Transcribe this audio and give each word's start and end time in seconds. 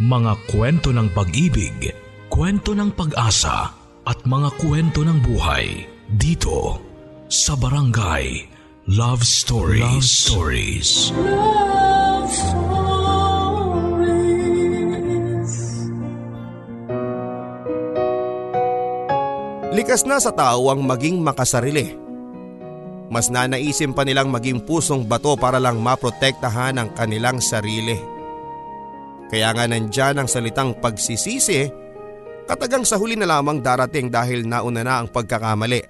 Mga 0.00 0.48
kwento 0.48 0.88
ng 0.88 1.12
pag-ibig, 1.12 1.92
kwento 2.32 2.72
ng 2.72 2.96
pag-asa 2.96 3.76
at 4.08 4.24
mga 4.24 4.56
kwento 4.56 5.04
ng 5.04 5.20
buhay 5.20 5.84
dito 6.08 6.80
sa 7.28 7.52
Barangay 7.60 8.48
Love 8.88 9.20
Stories. 9.20 9.84
Love 9.84 10.00
Stories. 10.00 11.12
Love 11.12 12.24
Stories. 12.32 12.72
Likas 19.76 20.08
na 20.08 20.16
sa 20.16 20.32
tao 20.32 20.72
ang 20.72 20.88
maging 20.88 21.20
makasarili. 21.20 22.00
Mas 23.12 23.28
nanaisim 23.28 23.92
pa 23.92 24.08
nilang 24.08 24.32
maging 24.32 24.64
pusong 24.64 25.04
bato 25.04 25.36
para 25.36 25.60
lang 25.60 25.84
maprotektahan 25.84 26.80
ang 26.80 26.96
kanilang 26.96 27.44
sarili. 27.44 28.11
Kaya 29.32 29.48
nga 29.56 29.64
nandyan 29.64 30.20
ang 30.20 30.28
salitang 30.28 30.76
pagsisisi, 30.76 31.64
katagang 32.44 32.84
sa 32.84 33.00
huli 33.00 33.16
na 33.16 33.24
lamang 33.24 33.64
darating 33.64 34.12
dahil 34.12 34.44
nauna 34.44 34.84
na 34.84 35.00
ang 35.00 35.08
pagkakamali. 35.08 35.80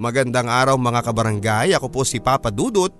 Magandang 0.00 0.48
araw 0.48 0.80
mga 0.80 1.04
kabarangay, 1.04 1.68
ako 1.76 1.92
po 1.92 2.00
si 2.00 2.16
Papa 2.16 2.48
Dudut 2.48 2.96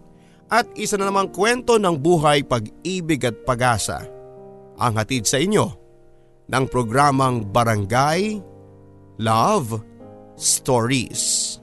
at 0.53 0.69
isa 0.77 1.01
na 1.01 1.09
namang 1.09 1.33
kwento 1.33 1.81
ng 1.81 1.97
buhay, 1.97 2.45
pag-ibig 2.45 3.25
at 3.25 3.49
pag-asa 3.49 4.05
ang 4.77 4.93
hatid 5.01 5.25
sa 5.25 5.41
inyo 5.41 5.73
ng 6.45 6.65
programang 6.69 7.49
Barangay 7.49 8.45
Love 9.17 9.81
Stories. 10.37 11.57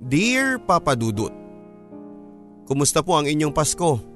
Dear 0.00 0.56
Papa 0.64 0.96
Dudut, 0.96 1.44
Kumusta 2.66 2.98
po 2.98 3.14
ang 3.14 3.30
inyong 3.30 3.54
Pasko? 3.54 4.15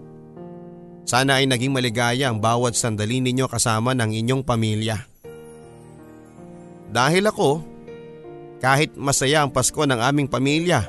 Sana 1.04 1.42
ay 1.42 1.50
naging 1.50 1.74
maligaya 1.74 2.30
ang 2.30 2.38
bawat 2.38 2.78
sandali 2.78 3.18
ninyo 3.18 3.46
kasama 3.50 3.96
ng 3.96 4.10
inyong 4.14 4.42
pamilya. 4.46 4.96
Dahil 6.90 7.26
ako, 7.30 7.62
kahit 8.60 8.98
masaya 8.98 9.46
ang 9.46 9.50
Pasko 9.54 9.86
ng 9.86 9.98
aming 9.98 10.28
pamilya, 10.28 10.84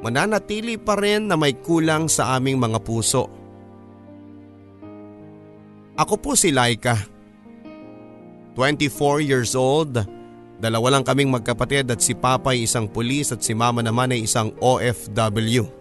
mananatili 0.00 0.80
pa 0.80 0.96
rin 0.98 1.28
na 1.28 1.36
may 1.36 1.54
kulang 1.54 2.10
sa 2.10 2.34
aming 2.34 2.58
mga 2.58 2.80
puso. 2.82 3.28
Ako 5.98 6.14
po 6.18 6.34
si 6.38 6.54
Laika. 6.54 6.94
24 8.58 9.22
years 9.22 9.54
old, 9.54 9.94
dalawa 10.58 10.98
lang 10.98 11.06
kaming 11.06 11.30
magkapatid 11.30 11.86
at 11.94 12.02
si 12.02 12.14
Papa 12.18 12.50
ay 12.50 12.66
isang 12.66 12.90
pulis 12.90 13.30
at 13.30 13.38
si 13.42 13.54
Mama 13.54 13.82
naman 13.82 14.10
ay 14.10 14.26
isang 14.26 14.50
OFW. 14.58 15.77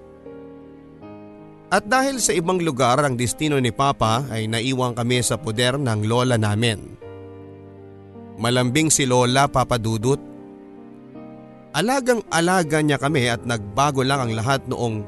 At 1.67 1.83
dahil 1.83 2.23
sa 2.23 2.31
ibang 2.31 2.63
lugar 2.63 2.95
ang 3.03 3.19
destino 3.19 3.59
ni 3.59 3.75
Papa 3.75 4.23
ay 4.31 4.47
naiwang 4.47 4.95
kami 4.95 5.19
sa 5.19 5.35
poder 5.35 5.75
ng 5.75 6.07
lola 6.07 6.39
namin. 6.39 6.95
Malambing 8.37 8.87
si 8.87 9.03
Lola 9.03 9.49
Papa 9.49 9.75
Dudut. 9.81 10.21
Alagang 11.73 12.23
alaga 12.31 12.79
niya 12.79 13.01
kami 13.01 13.27
at 13.27 13.43
nagbago 13.43 14.05
lang 14.05 14.29
ang 14.29 14.31
lahat 14.37 14.63
noong 14.69 15.03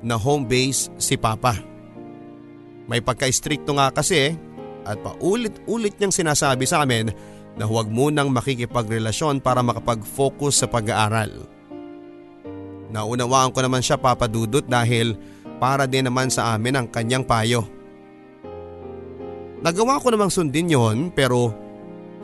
na 0.00 0.16
home 0.16 0.48
base 0.48 0.88
si 0.96 1.14
Papa. 1.14 1.54
May 2.88 3.04
pagka-stricto 3.04 3.76
nga 3.76 3.92
kasi 3.94 4.34
at 4.82 4.98
paulit-ulit 5.04 5.94
niyang 6.00 6.10
sinasabi 6.10 6.64
sa 6.64 6.82
amin 6.82 7.12
na 7.54 7.68
huwag 7.68 7.86
munang 7.92 8.32
makikipagrelasyon 8.32 9.44
para 9.44 9.60
makapag-focus 9.60 10.64
sa 10.64 10.66
pag-aaral. 10.66 11.46
Naunawaan 12.90 13.54
ko 13.54 13.60
naman 13.62 13.84
siya 13.84 14.00
Papa 14.00 14.26
Dudut 14.26 14.66
dahil 14.66 15.14
para 15.60 15.84
din 15.84 16.08
naman 16.08 16.32
sa 16.32 16.56
amin 16.56 16.80
ang 16.80 16.86
kanyang 16.88 17.22
payo. 17.22 17.68
Nagawa 19.60 20.00
ko 20.00 20.08
namang 20.08 20.32
sundin 20.32 20.72
yon 20.72 21.12
pero 21.12 21.52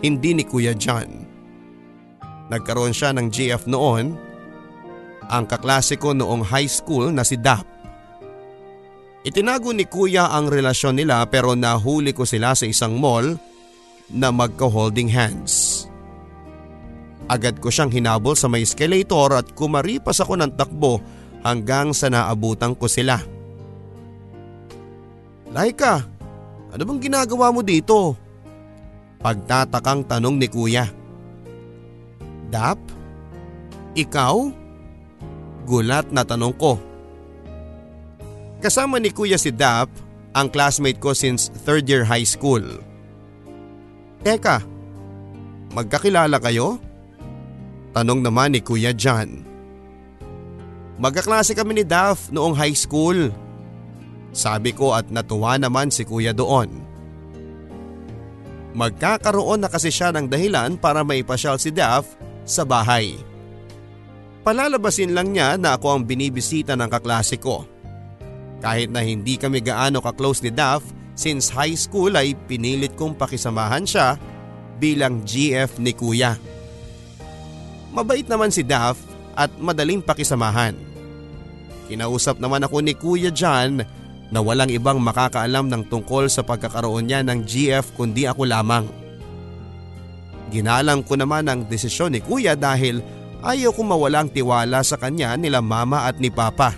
hindi 0.01 0.33
ni 0.33 0.42
Kuya 0.48 0.73
John. 0.73 1.29
Nagkaroon 2.48 2.97
siya 2.97 3.12
ng 3.12 3.29
GF 3.29 3.69
noon, 3.69 4.17
ang 5.29 5.45
kaklase 5.45 6.01
ko 6.01 6.17
noong 6.17 6.41
high 6.48 6.70
school 6.70 7.13
na 7.13 7.27
si 7.27 7.36
Dap. 7.36 7.69
Itinago 9.27 9.75
ni 9.75 9.85
Kuya 9.85 10.33
ang 10.33 10.48
relasyon 10.48 10.96
nila 10.96 11.27
pero 11.29 11.52
nahuli 11.52 12.17
ko 12.17 12.25
sila 12.25 12.57
sa 12.57 12.64
isang 12.64 12.96
mall 12.96 13.36
na 14.08 14.30
magka-holding 14.30 15.11
hands. 15.11 15.85
Agad 17.27 17.58
ko 17.58 17.75
siyang 17.75 17.91
hinabol 17.91 18.39
sa 18.39 18.46
may 18.46 18.63
escalator 18.63 19.35
at 19.35 19.51
kumaripas 19.51 20.23
ako 20.23 20.39
ng 20.39 20.55
takbo 20.55 21.02
hanggang 21.46 21.95
sa 21.95 22.11
naabutan 22.11 22.74
ko 22.74 22.90
sila. 22.90 23.23
Laika, 25.55 26.02
ano 26.74 26.83
bang 26.83 27.01
ginagawa 27.07 27.55
mo 27.55 27.62
dito? 27.62 28.18
Pagtatakang 29.23 30.02
tanong 30.02 30.42
ni 30.42 30.51
kuya. 30.51 30.90
Dap? 32.51 32.83
Ikaw? 33.95 34.34
Gulat 35.62 36.11
na 36.11 36.27
tanong 36.27 36.55
ko. 36.58 36.83
Kasama 38.58 38.98
ni 38.98 39.14
kuya 39.14 39.39
si 39.39 39.55
Dap, 39.55 39.86
ang 40.34 40.51
classmate 40.51 40.98
ko 40.98 41.14
since 41.14 41.48
third 41.63 41.86
year 41.86 42.02
high 42.02 42.27
school. 42.27 42.63
Teka, 44.27 44.58
magkakilala 45.73 46.42
kayo? 46.42 46.83
Tanong 47.95 48.20
naman 48.20 48.52
ni 48.52 48.61
Kuya 48.61 48.92
John. 48.92 49.45
Magkaklase 50.96 51.52
kami 51.52 51.80
ni 51.80 51.84
Daph 51.84 52.33
noong 52.33 52.57
high 52.57 52.73
school. 52.73 53.29
Sabi 54.33 54.73
ko 54.73 54.96
at 54.96 55.12
natuwa 55.12 55.61
naman 55.61 55.92
si 55.92 56.08
kuya 56.08 56.33
doon. 56.33 56.73
Magkakaroon 58.77 59.64
na 59.64 59.68
kasi 59.73 59.89
siya 59.89 60.12
ng 60.12 60.29
dahilan 60.29 60.77
para 60.77 61.01
maipasyal 61.01 61.57
si 61.57 61.73
Daph 61.73 62.08
sa 62.45 62.64
bahay. 62.64 63.17
Palalabasin 64.45 65.17
lang 65.17 65.33
niya 65.33 65.57
na 65.57 65.77
ako 65.77 65.96
ang 65.96 66.02
binibisita 66.05 66.77
ng 66.77 66.89
kaklase 66.89 67.40
ko. 67.40 67.64
Kahit 68.61 68.89
na 68.92 69.05
hindi 69.05 69.36
kami 69.36 69.61
gaano 69.61 70.01
ka-close 70.01 70.45
ni 70.45 70.52
Daph 70.52 70.84
since 71.17 71.52
high 71.52 71.77
school 71.77 72.13
ay 72.17 72.36
pinilit 72.48 72.96
kong 72.96 73.17
pakisamahan 73.17 73.84
siya 73.84 74.17
bilang 74.77 75.24
GF 75.24 75.80
ni 75.80 75.92
kuya. 75.96 76.36
Mabait 77.96 78.28
naman 78.28 78.52
si 78.52 78.61
Daph 78.61 79.15
at 79.36 79.52
madaling 79.61 80.01
pakisamahan. 80.01 80.73
Kinausap 81.86 82.42
naman 82.42 82.64
ako 82.67 82.83
ni 82.83 82.97
Kuya 82.97 83.30
John 83.30 83.85
na 84.33 84.39
walang 84.42 84.73
ibang 84.74 84.98
makakaalam 84.98 85.70
ng 85.70 85.83
tungkol 85.86 86.27
sa 86.27 86.42
pagkakaroon 86.42 87.07
niya 87.07 87.23
ng 87.23 87.46
GF 87.46 87.95
kundi 87.95 88.27
ako 88.27 88.42
lamang. 88.48 88.91
Ginalang 90.51 91.07
ko 91.07 91.14
naman 91.14 91.46
ang 91.46 91.61
desisyon 91.69 92.17
ni 92.17 92.20
Kuya 92.25 92.58
dahil 92.58 93.05
ayaw 93.46 93.70
ko 93.70 93.86
mawalang 93.86 94.33
tiwala 94.33 94.83
sa 94.83 94.98
kanya 94.98 95.39
nila 95.39 95.63
mama 95.63 96.11
at 96.11 96.19
ni 96.19 96.33
papa. 96.33 96.75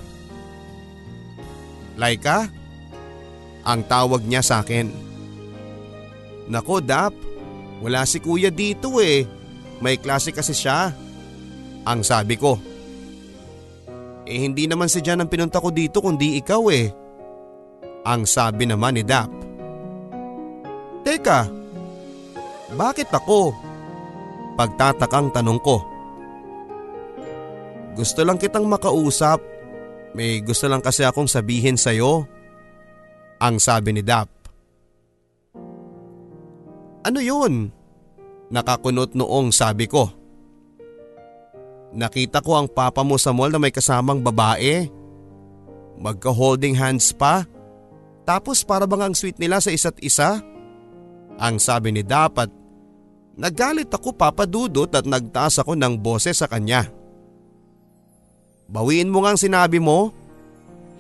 Laika, 1.97 2.47
ang 3.65 3.81
tawag 3.89 4.23
niya 4.29 4.45
sa 4.45 4.61
akin. 4.61 4.93
Nako 6.49 6.81
Dap, 6.81 7.13
wala 7.85 8.07
si 8.09 8.23
kuya 8.23 8.49
dito 8.49 9.03
eh. 9.03 9.29
May 9.85 10.01
klase 10.01 10.33
kasi 10.33 10.57
siya. 10.57 10.95
Ang 11.89 12.05
sabi 12.05 12.37
ko. 12.37 12.61
Eh 14.29 14.45
hindi 14.45 14.69
naman 14.69 14.93
si 14.93 15.01
Jan 15.01 15.25
ang 15.25 15.33
pinunta 15.33 15.57
ko 15.57 15.73
dito 15.73 16.05
kundi 16.05 16.37
ikaw 16.37 16.69
eh. 16.69 16.93
Ang 18.05 18.29
sabi 18.29 18.69
naman 18.69 19.01
ni 19.01 19.03
Dap. 19.09 19.33
Teka, 21.01 21.49
bakit 22.77 23.09
ako? 23.09 23.57
Pagtatakang 24.61 25.33
tanong 25.33 25.61
ko. 25.65 25.81
Gusto 27.97 28.21
lang 28.21 28.37
kitang 28.37 28.69
makausap. 28.69 29.41
May 30.13 30.45
gusto 30.45 30.69
lang 30.69 30.85
kasi 30.85 31.09
akong 31.09 31.31
sabihin 31.31 31.81
sa'yo. 31.81 32.29
Ang 33.41 33.57
sabi 33.57 33.97
ni 33.97 34.05
Dap. 34.05 34.29
Ano 37.09 37.19
yun? 37.25 37.73
Nakakunot 38.53 39.17
noong 39.17 39.49
sabi 39.57 39.89
ko. 39.89 40.13
Nakita 41.99 42.39
ko 42.47 42.55
ang 42.55 42.71
papa 42.71 43.03
mo 43.03 43.19
sa 43.19 43.35
mall 43.35 43.51
na 43.51 43.59
may 43.59 43.75
kasamang 43.75 44.23
babae. 44.23 44.87
Magka-holding 45.99 46.79
hands 46.79 47.11
pa. 47.11 47.43
Tapos 48.23 48.63
para 48.63 48.87
bang 48.87 49.11
ang 49.11 49.15
sweet 49.19 49.35
nila 49.43 49.59
sa 49.59 49.75
isa't 49.75 49.99
isa? 49.99 50.39
Ang 51.43 51.59
sabi 51.59 51.91
ni 51.91 52.07
Dapat, 52.07 52.55
nagalit 53.35 53.91
ako 53.91 54.15
papadudot 54.15 54.87
at 54.95 55.11
nagtaas 55.11 55.59
ako 55.59 55.75
ng 55.75 55.99
boses 55.99 56.39
sa 56.39 56.47
kanya. 56.47 56.87
Bawiin 58.71 59.11
mo 59.11 59.27
nga 59.27 59.35
ang 59.35 59.41
sinabi 59.41 59.83
mo. 59.83 60.15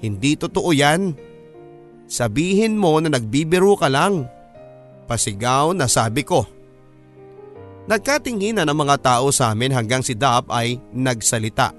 Hindi 0.03 0.35
totoo 0.35 0.75
yan. 0.75 1.15
Sabihin 2.11 2.75
mo 2.75 2.99
na 2.99 3.07
nagbibiro 3.07 3.79
ka 3.79 3.87
lang. 3.87 4.27
Pasigaw 5.07 5.79
na 5.79 5.87
sabi 5.87 6.27
ko. 6.27 6.58
Nagkatingin 7.89 8.61
na 8.61 8.69
ng 8.69 8.77
mga 8.77 8.97
tao 9.01 9.33
sa 9.33 9.49
amin 9.49 9.73
hanggang 9.73 10.05
si 10.05 10.13
Dap 10.13 10.53
ay 10.53 10.77
nagsalita. 10.93 11.73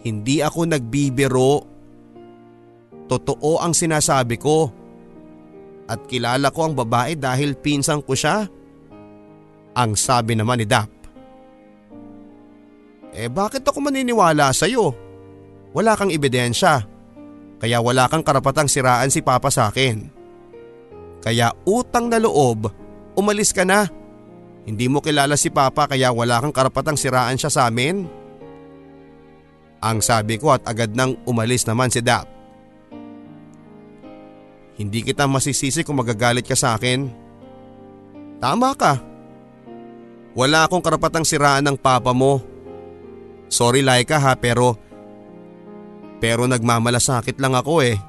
Hindi 0.00 0.40
ako 0.40 0.64
nagbibiro. 0.64 1.54
Totoo 3.04 3.60
ang 3.60 3.76
sinasabi 3.76 4.36
ko. 4.40 4.72
at 5.84 6.08
kilala 6.08 6.48
ko 6.48 6.64
ang 6.64 6.72
babae 6.72 7.12
dahil 7.12 7.60
pinsang 7.60 8.00
ko 8.00 8.16
siya. 8.16 8.48
Ang 9.76 9.92
sabi 9.98 10.32
naman 10.32 10.62
ni 10.62 10.66
Dap. 10.68 10.88
Eh 13.12 13.28
bakit 13.28 13.62
ako 13.68 13.84
maniniwala 13.84 14.48
sa 14.56 14.64
iyo? 14.64 14.96
Wala 15.76 15.92
kang 15.92 16.08
ebidensya. 16.08 16.82
Kaya 17.60 17.78
wala 17.84 18.08
kang 18.08 18.24
karapatang 18.24 18.64
siraan 18.64 19.12
si 19.12 19.20
Papa 19.20 19.52
sa 19.52 19.68
akin. 19.68 20.08
Kaya 21.20 21.52
utang 21.68 22.08
na 22.08 22.16
loob, 22.16 22.72
umalis 23.12 23.52
ka 23.52 23.68
na. 23.68 23.84
Hindi 24.64 24.88
mo 24.88 25.04
kilala 25.04 25.36
si 25.36 25.52
Papa 25.52 25.84
kaya 25.84 26.08
wala 26.08 26.40
kang 26.40 26.52
karapatang 26.52 26.96
siraan 26.96 27.36
siya 27.36 27.52
sa 27.52 27.62
amin. 27.68 28.08
Ang 29.84 30.00
sabi 30.00 30.40
ko 30.40 30.56
at 30.56 30.64
agad 30.64 30.96
nang 30.96 31.20
umalis 31.28 31.68
naman 31.68 31.92
si 31.92 32.00
Dap. 32.00 32.24
Hindi 34.80 35.04
kita 35.04 35.28
masisisi 35.28 35.84
kung 35.84 36.00
magagalit 36.00 36.48
ka 36.48 36.56
sa 36.56 36.74
akin. 36.80 37.06
Tama 38.40 38.72
ka. 38.72 38.98
Wala 40.34 40.66
akong 40.66 40.82
karapatang 40.82 41.28
siraan 41.28 41.62
ng 41.68 41.76
papa 41.78 42.16
mo. 42.16 42.40
Sorry 43.52 43.84
Laika 43.84 44.18
ha 44.18 44.34
pero 44.34 44.80
pero 46.18 46.48
nagmamalasakit 46.48 47.36
lang 47.36 47.52
ako 47.52 47.84
eh. 47.84 48.00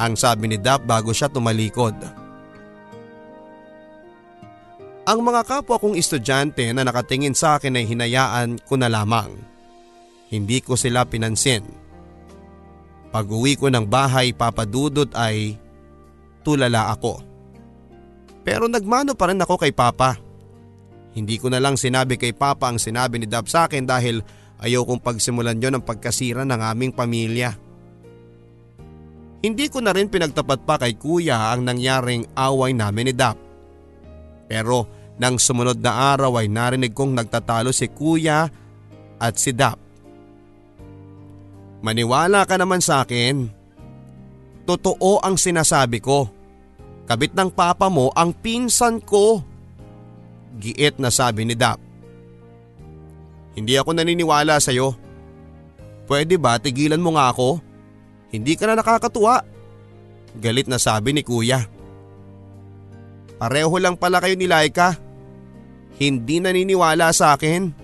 Ang 0.00 0.16
sabi 0.16 0.48
ni 0.48 0.56
Dap 0.56 0.88
bago 0.88 1.12
siya 1.12 1.28
tumalikod. 1.28 2.21
Ang 5.02 5.18
mga 5.26 5.42
kapwa 5.42 5.82
kong 5.82 5.98
estudyante 5.98 6.62
na 6.70 6.86
nakatingin 6.86 7.34
sa 7.34 7.58
akin 7.58 7.74
ay 7.74 7.90
hinayaan 7.90 8.62
ko 8.62 8.78
na 8.78 8.86
lamang. 8.86 9.34
Hindi 10.30 10.62
ko 10.62 10.78
sila 10.78 11.02
pinansin. 11.02 11.66
Pag 13.10 13.26
uwi 13.26 13.58
ko 13.58 13.66
ng 13.66 13.82
bahay 13.82 14.30
papadudot 14.30 15.10
ay 15.18 15.58
tulala 16.46 16.94
ako. 16.94 17.18
Pero 18.46 18.70
nagmano 18.70 19.18
pa 19.18 19.34
rin 19.34 19.42
ako 19.42 19.58
kay 19.58 19.74
Papa. 19.74 20.22
Hindi 21.18 21.34
ko 21.36 21.50
na 21.50 21.58
lang 21.58 21.74
sinabi 21.74 22.14
kay 22.14 22.30
Papa 22.30 22.70
ang 22.70 22.78
sinabi 22.78 23.18
ni 23.18 23.26
Dab 23.26 23.50
sa 23.50 23.66
akin 23.66 23.82
dahil 23.82 24.22
ayaw 24.62 24.86
kong 24.86 25.02
pagsimulan 25.02 25.58
yon 25.58 25.82
ang 25.82 25.84
pagkasira 25.84 26.46
ng 26.46 26.62
aming 26.62 26.94
pamilya. 26.94 27.50
Hindi 29.42 29.66
ko 29.66 29.82
na 29.82 29.90
rin 29.90 30.06
pinagtapat 30.06 30.62
pa 30.62 30.78
kay 30.78 30.94
kuya 30.94 31.50
ang 31.50 31.66
nangyaring 31.66 32.22
away 32.38 32.70
namin 32.70 33.10
ni 33.10 33.14
Dap. 33.18 33.41
Pero 34.52 34.84
nang 35.16 35.40
sumunod 35.40 35.80
na 35.80 36.12
araw 36.12 36.36
ay 36.36 36.52
narinig 36.52 36.92
kong 36.92 37.16
nagtatalo 37.16 37.72
si 37.72 37.88
kuya 37.88 38.52
at 39.16 39.34
si 39.40 39.56
Dap. 39.56 39.80
Maniwala 41.80 42.44
ka 42.44 42.60
naman 42.60 42.84
sa 42.84 43.00
akin. 43.00 43.48
Totoo 44.68 45.24
ang 45.24 45.40
sinasabi 45.40 46.04
ko. 46.04 46.28
Kabit 47.08 47.32
ng 47.32 47.48
papa 47.48 47.88
mo 47.88 48.12
ang 48.12 48.36
pinsan 48.36 49.00
ko. 49.00 49.40
Giit 50.60 51.00
na 51.00 51.08
sabi 51.08 51.48
ni 51.48 51.56
Dap. 51.56 51.80
Hindi 53.56 53.80
ako 53.80 53.96
naniniwala 53.96 54.60
sa 54.60 54.68
iyo. 54.68 54.92
Pwede 56.04 56.36
ba 56.36 56.60
tigilan 56.60 57.00
mo 57.00 57.16
nga 57.16 57.32
ako? 57.32 57.56
Hindi 58.28 58.52
ka 58.60 58.68
na 58.68 58.76
nakakatuwa. 58.76 59.48
Galit 60.36 60.68
na 60.68 60.76
sabi 60.76 61.16
ni 61.16 61.24
kuya. 61.24 61.64
Pareho 63.42 63.74
lang 63.82 63.98
pala 63.98 64.22
kayo 64.22 64.38
ni 64.38 64.46
Laika. 64.46 64.94
Hindi 65.98 66.38
naniniwala 66.38 67.10
sa 67.10 67.34
akin. 67.34 67.74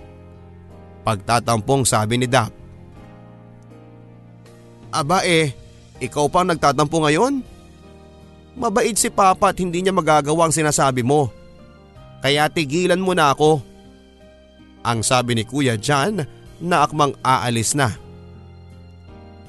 Pagtatampong 1.03 1.83
sabi 1.83 2.15
ni 2.15 2.31
Dap. 2.31 2.47
Aba 4.87 5.19
eh, 5.27 5.51
ikaw 5.99 6.31
pa 6.31 6.47
nagtatampo 6.47 7.03
ngayon? 7.03 7.43
Mabait 8.55 8.95
si 8.95 9.11
Papa 9.11 9.51
at 9.51 9.59
hindi 9.59 9.83
niya 9.83 9.91
magagawa 9.91 10.47
ang 10.47 10.55
sinasabi 10.55 11.03
mo. 11.03 11.27
Kaya 12.23 12.47
tigilan 12.47 13.03
mo 13.03 13.11
na 13.11 13.35
ako. 13.35 13.59
Ang 14.87 15.03
sabi 15.03 15.35
ni 15.35 15.43
Kuya 15.43 15.75
John 15.75 16.23
na 16.63 16.87
akmang 16.87 17.19
aalis 17.19 17.75
na. 17.75 17.99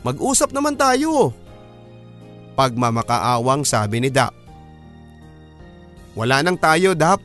Mag-usap 0.02 0.50
naman 0.50 0.74
tayo. 0.74 1.30
Pagmamakaawang 2.58 3.62
sabi 3.62 4.02
ni 4.02 4.10
Dap. 4.10 4.39
Wala 6.20 6.44
nang 6.44 6.60
tayo 6.60 6.92
Dap. 6.92 7.24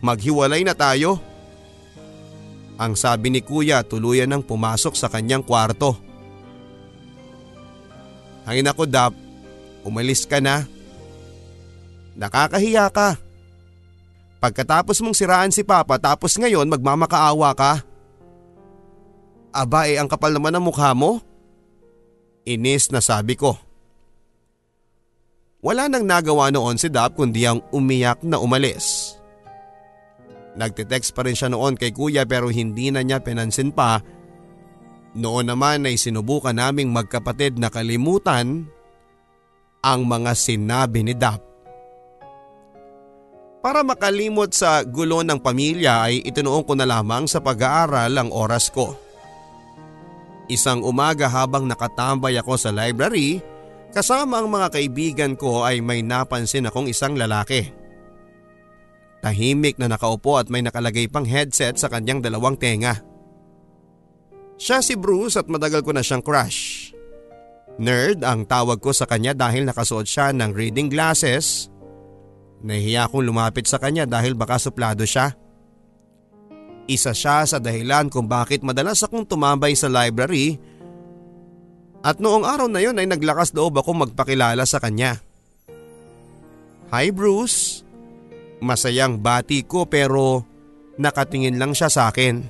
Maghiwalay 0.00 0.64
na 0.64 0.72
tayo. 0.72 1.20
Ang 2.80 2.96
sabi 2.96 3.28
ni 3.28 3.44
Kuya 3.44 3.84
tuluyan 3.84 4.32
nang 4.32 4.40
pumasok 4.40 4.96
sa 4.96 5.12
kanyang 5.12 5.44
kwarto. 5.44 5.92
Hangin 8.48 8.72
ako 8.72 8.88
Dap, 8.88 9.12
umalis 9.84 10.24
ka 10.24 10.40
na. 10.40 10.64
Nakakahiya 12.16 12.88
ka. 12.88 13.20
Pagkatapos 14.40 15.04
mong 15.04 15.18
siraan 15.18 15.52
si 15.52 15.60
Papa 15.60 16.00
tapos 16.00 16.40
ngayon 16.40 16.72
magmamakaawa 16.72 17.52
ka. 17.52 17.84
Aba 19.52 19.92
eh 19.92 20.00
ang 20.00 20.08
kapal 20.08 20.32
naman 20.32 20.56
ng 20.56 20.64
mukha 20.64 20.96
mo. 20.96 21.20
Inis 22.48 22.88
na 22.88 23.04
sabi 23.04 23.36
ko. 23.36 23.67
Wala 25.68 25.84
nang 25.84 26.08
nagawa 26.08 26.48
noon 26.48 26.80
si 26.80 26.88
Dap 26.88 27.20
kundi 27.20 27.44
ang 27.44 27.60
umiyak 27.76 28.24
na 28.24 28.40
umalis. 28.40 29.20
Nagtitext 30.56 31.12
pa 31.12 31.28
rin 31.28 31.36
siya 31.36 31.52
noon 31.52 31.76
kay 31.76 31.92
kuya 31.92 32.24
pero 32.24 32.48
hindi 32.48 32.88
na 32.88 33.04
niya 33.04 33.20
pinansin 33.20 33.68
pa 33.68 34.00
noon 35.18 35.50
naman 35.50 35.84
ay 35.84 36.00
sinubukan 36.00 36.56
naming 36.56 36.88
magkapatid 36.88 37.60
na 37.60 37.68
kalimutan 37.68 38.64
ang 39.84 40.00
mga 40.08 40.32
sinabi 40.32 41.04
ni 41.04 41.12
Dap. 41.12 41.44
Para 43.58 43.82
makalimot 43.82 44.54
sa 44.54 44.86
gulo 44.86 45.20
ng 45.20 45.42
pamilya 45.42 46.08
ay 46.08 46.22
itinuong 46.22 46.64
ko 46.64 46.78
na 46.78 46.86
lamang 46.86 47.26
sa 47.26 47.42
pag-aaral 47.42 48.14
ang 48.14 48.30
oras 48.30 48.70
ko. 48.70 48.94
Isang 50.48 50.80
umaga 50.80 51.28
habang 51.28 51.68
nakatambay 51.68 52.38
ako 52.40 52.56
sa 52.56 52.70
library, 52.72 53.42
kasama 53.92 54.40
ang 54.40 54.48
mga 54.48 54.68
kaibigan 54.74 55.32
ko 55.34 55.64
ay 55.64 55.80
may 55.80 56.04
napansin 56.04 56.68
akong 56.68 56.88
isang 56.88 57.16
lalaki. 57.16 57.68
Tahimik 59.18 59.76
na 59.82 59.90
nakaupo 59.90 60.38
at 60.38 60.46
may 60.46 60.62
nakalagay 60.62 61.10
pang 61.10 61.26
headset 61.26 61.74
sa 61.74 61.90
kanyang 61.90 62.22
dalawang 62.22 62.54
tenga. 62.54 63.02
Siya 64.58 64.82
si 64.82 64.94
Bruce 64.94 65.38
at 65.38 65.50
matagal 65.50 65.82
ko 65.82 65.90
na 65.94 66.02
siyang 66.02 66.22
crush. 66.22 66.90
Nerd 67.78 68.26
ang 68.26 68.42
tawag 68.42 68.82
ko 68.82 68.90
sa 68.90 69.06
kanya 69.06 69.34
dahil 69.34 69.62
nakasuot 69.66 70.06
siya 70.06 70.34
ng 70.34 70.50
reading 70.50 70.90
glasses. 70.90 71.70
Nahiya 72.58 73.06
akong 73.06 73.22
lumapit 73.22 73.70
sa 73.70 73.78
kanya 73.78 74.02
dahil 74.02 74.34
baka 74.34 74.58
suplado 74.58 75.06
siya. 75.06 75.30
Isa 76.90 77.14
siya 77.14 77.46
sa 77.46 77.62
dahilan 77.62 78.10
kung 78.10 78.26
bakit 78.26 78.66
madalas 78.66 79.04
akong 79.06 79.22
tumambay 79.28 79.78
sa 79.78 79.86
library 79.86 80.58
at 82.02 82.22
noong 82.22 82.46
araw 82.46 82.70
na 82.70 82.78
yon 82.78 82.98
ay 82.98 83.10
naglakas 83.10 83.50
loob 83.54 83.78
ako 83.78 84.06
magpakilala 84.06 84.62
sa 84.62 84.78
kanya. 84.78 85.18
Hi 86.94 87.12
Bruce, 87.12 87.84
masayang 88.62 89.20
bati 89.20 89.66
ko 89.66 89.84
pero 89.84 90.46
nakatingin 90.96 91.60
lang 91.60 91.76
siya 91.76 91.90
sa 91.92 92.08
akin. 92.08 92.40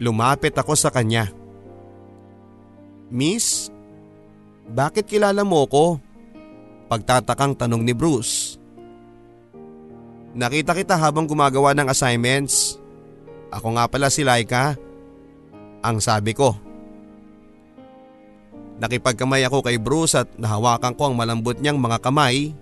Lumapit 0.00 0.56
ako 0.56 0.72
sa 0.74 0.88
kanya. 0.88 1.30
Miss, 3.12 3.68
bakit 4.72 5.04
kilala 5.04 5.44
mo 5.44 5.68
ko? 5.68 6.00
Pagtatakang 6.88 7.54
tanong 7.54 7.84
ni 7.84 7.92
Bruce. 7.92 8.56
Nakita 10.32 10.72
kita 10.72 10.96
habang 10.96 11.28
gumagawa 11.28 11.76
ng 11.76 11.92
assignments. 11.92 12.80
Ako 13.52 13.76
nga 13.76 13.84
pala 13.84 14.08
si 14.08 14.24
Laika. 14.24 14.80
Ang 15.84 16.00
sabi 16.00 16.32
ko. 16.32 16.56
Nakipagkamay 18.80 19.44
ako 19.44 19.64
kay 19.66 19.76
Bruce 19.76 20.16
at 20.16 20.28
nahawakan 20.38 20.94
ko 20.96 21.10
ang 21.10 21.14
malambot 21.18 21.58
niyang 21.58 21.76
mga 21.76 21.98
kamay. 22.00 22.56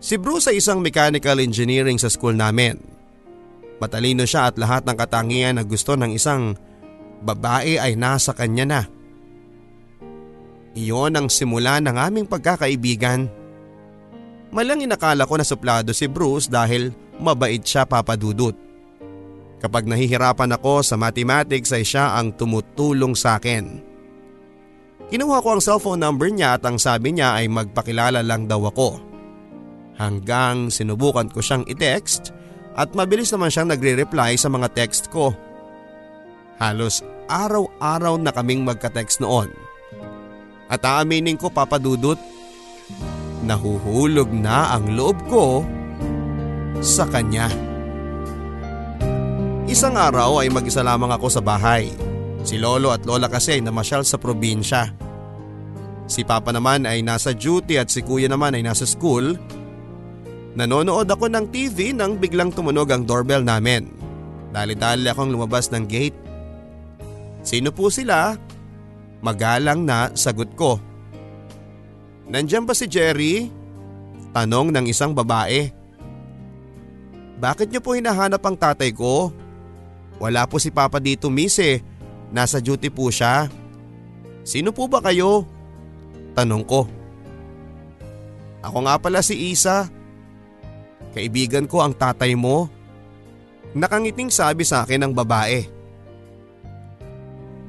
Si 0.00 0.16
Bruce 0.16 0.48
ay 0.48 0.62
isang 0.62 0.80
mechanical 0.80 1.36
engineering 1.36 2.00
sa 2.00 2.08
school 2.08 2.32
namin. 2.32 2.80
Matalino 3.80 4.24
siya 4.24 4.52
at 4.52 4.56
lahat 4.56 4.84
ng 4.84 4.96
katangian 4.96 5.56
na 5.60 5.64
gusto 5.64 5.96
ng 5.96 6.12
isang 6.12 6.56
babae 7.20 7.76
ay 7.76 7.96
nasa 7.96 8.32
kanya 8.32 8.64
na. 8.64 8.82
Iyon 10.76 11.16
ang 11.16 11.28
simula 11.28 11.82
ng 11.82 11.96
aming 11.96 12.26
pagkakaibigan. 12.30 13.26
Malang 14.50 14.82
inakala 14.84 15.26
ko 15.26 15.34
na 15.38 15.46
suplado 15.46 15.90
si 15.90 16.06
Bruce 16.06 16.46
dahil 16.46 16.94
mabait 17.18 17.60
siya 17.60 17.86
papadudot. 17.86 18.54
Kapag 19.60 19.84
nahihirapan 19.84 20.56
ako 20.56 20.80
sa 20.80 20.96
mathematics 20.96 21.70
ay 21.76 21.84
siya 21.84 22.16
ang 22.16 22.32
tumutulong 22.32 23.12
sa 23.12 23.36
akin. 23.36 23.89
Kinuha 25.10 25.42
ko 25.42 25.58
ang 25.58 25.62
cellphone 25.62 26.06
number 26.06 26.30
niya 26.30 26.54
at 26.54 26.62
ang 26.62 26.78
sabi 26.78 27.10
niya 27.10 27.34
ay 27.34 27.50
magpakilala 27.50 28.22
lang 28.22 28.46
daw 28.46 28.62
ako. 28.70 29.02
Hanggang 29.98 30.70
sinubukan 30.70 31.26
ko 31.26 31.42
siyang 31.42 31.66
i-text 31.66 32.30
at 32.78 32.94
mabilis 32.94 33.34
naman 33.34 33.50
siyang 33.50 33.74
nagre-reply 33.74 34.38
sa 34.38 34.46
mga 34.46 34.70
text 34.70 35.10
ko. 35.10 35.34
Halos 36.62 37.02
araw-araw 37.26 38.22
na 38.22 38.30
kaming 38.30 38.62
magka-text 38.62 39.18
noon. 39.18 39.50
At 40.70 40.86
aaminin 40.86 41.34
ko 41.34 41.50
papadudot, 41.50 42.16
nahuhulog 43.42 44.30
na 44.30 44.78
ang 44.78 44.94
loob 44.94 45.18
ko 45.26 45.66
sa 46.78 47.10
kanya. 47.10 47.50
Isang 49.66 49.98
araw 49.98 50.46
ay 50.46 50.54
mag-isa 50.54 50.86
lamang 50.86 51.10
ako 51.10 51.26
sa 51.26 51.42
bahay. 51.42 52.09
Si 52.40 52.56
lolo 52.56 52.90
at 52.90 53.04
lola 53.04 53.28
kasi 53.28 53.60
ay 53.60 53.62
namasyal 53.62 54.04
sa 54.04 54.16
probinsya. 54.16 54.92
Si 56.10 56.26
papa 56.26 56.50
naman 56.50 56.88
ay 56.88 57.06
nasa 57.06 57.30
duty 57.30 57.78
at 57.78 57.86
si 57.92 58.02
kuya 58.02 58.26
naman 58.26 58.56
ay 58.56 58.66
nasa 58.66 58.82
school. 58.88 59.38
Nanonood 60.58 61.06
ako 61.06 61.30
ng 61.30 61.46
TV 61.54 61.94
nang 61.94 62.18
biglang 62.18 62.50
tumunog 62.50 62.90
ang 62.90 63.06
doorbell 63.06 63.46
namin. 63.46 63.86
Dali-dali 64.50 65.06
akong 65.06 65.30
lumabas 65.30 65.70
ng 65.70 65.86
gate. 65.86 66.18
Sino 67.46 67.70
po 67.70 67.86
sila? 67.88 68.34
Magalang 69.22 69.86
na 69.86 70.10
sagot 70.18 70.50
ko. 70.58 70.82
Nandiyan 72.26 72.66
ba 72.66 72.74
si 72.74 72.90
Jerry? 72.90 73.46
Tanong 74.34 74.74
ng 74.74 74.86
isang 74.90 75.14
babae. 75.14 75.70
Bakit 77.40 77.70
niyo 77.70 77.80
po 77.80 77.94
hinahanap 77.94 78.42
ang 78.42 78.58
tatay 78.58 78.90
ko? 78.90 79.30
Wala 80.18 80.44
po 80.44 80.58
si 80.58 80.68
Papa 80.68 80.98
dito 80.98 81.30
miss 81.30 81.56
eh. 81.62 81.80
Nasa 82.30 82.62
duty 82.62 82.90
po 82.90 83.10
siya. 83.10 83.50
Sino 84.46 84.70
po 84.70 84.86
ba 84.86 85.02
kayo? 85.02 85.44
Tanong 86.38 86.64
ko. 86.64 86.86
Ako 88.62 88.78
nga 88.86 88.94
pala 89.02 89.20
si 89.20 89.50
Isa. 89.50 89.90
Kaibigan 91.10 91.66
ko 91.66 91.82
ang 91.82 91.96
tatay 91.96 92.38
mo. 92.38 92.70
Nakangiting 93.74 94.30
sabi 94.30 94.62
sa 94.62 94.86
akin 94.86 95.06
ng 95.06 95.12
babae. 95.14 95.66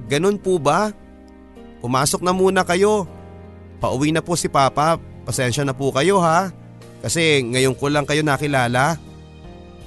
Ganun 0.09 0.37
po 0.37 0.61
ba? 0.61 0.93
Pumasok 1.81 2.21
na 2.21 2.33
muna 2.35 2.61
kayo. 2.61 3.09
Pauwi 3.81 4.13
na 4.13 4.21
po 4.21 4.37
si 4.37 4.45
Papa. 4.45 5.01
Pasensya 5.25 5.65
na 5.65 5.73
po 5.73 5.89
kayo 5.89 6.21
ha. 6.21 6.53
Kasi 7.01 7.41
ngayon 7.41 7.73
ko 7.73 7.89
lang 7.89 8.05
kayo 8.05 8.21
nakilala. 8.21 8.97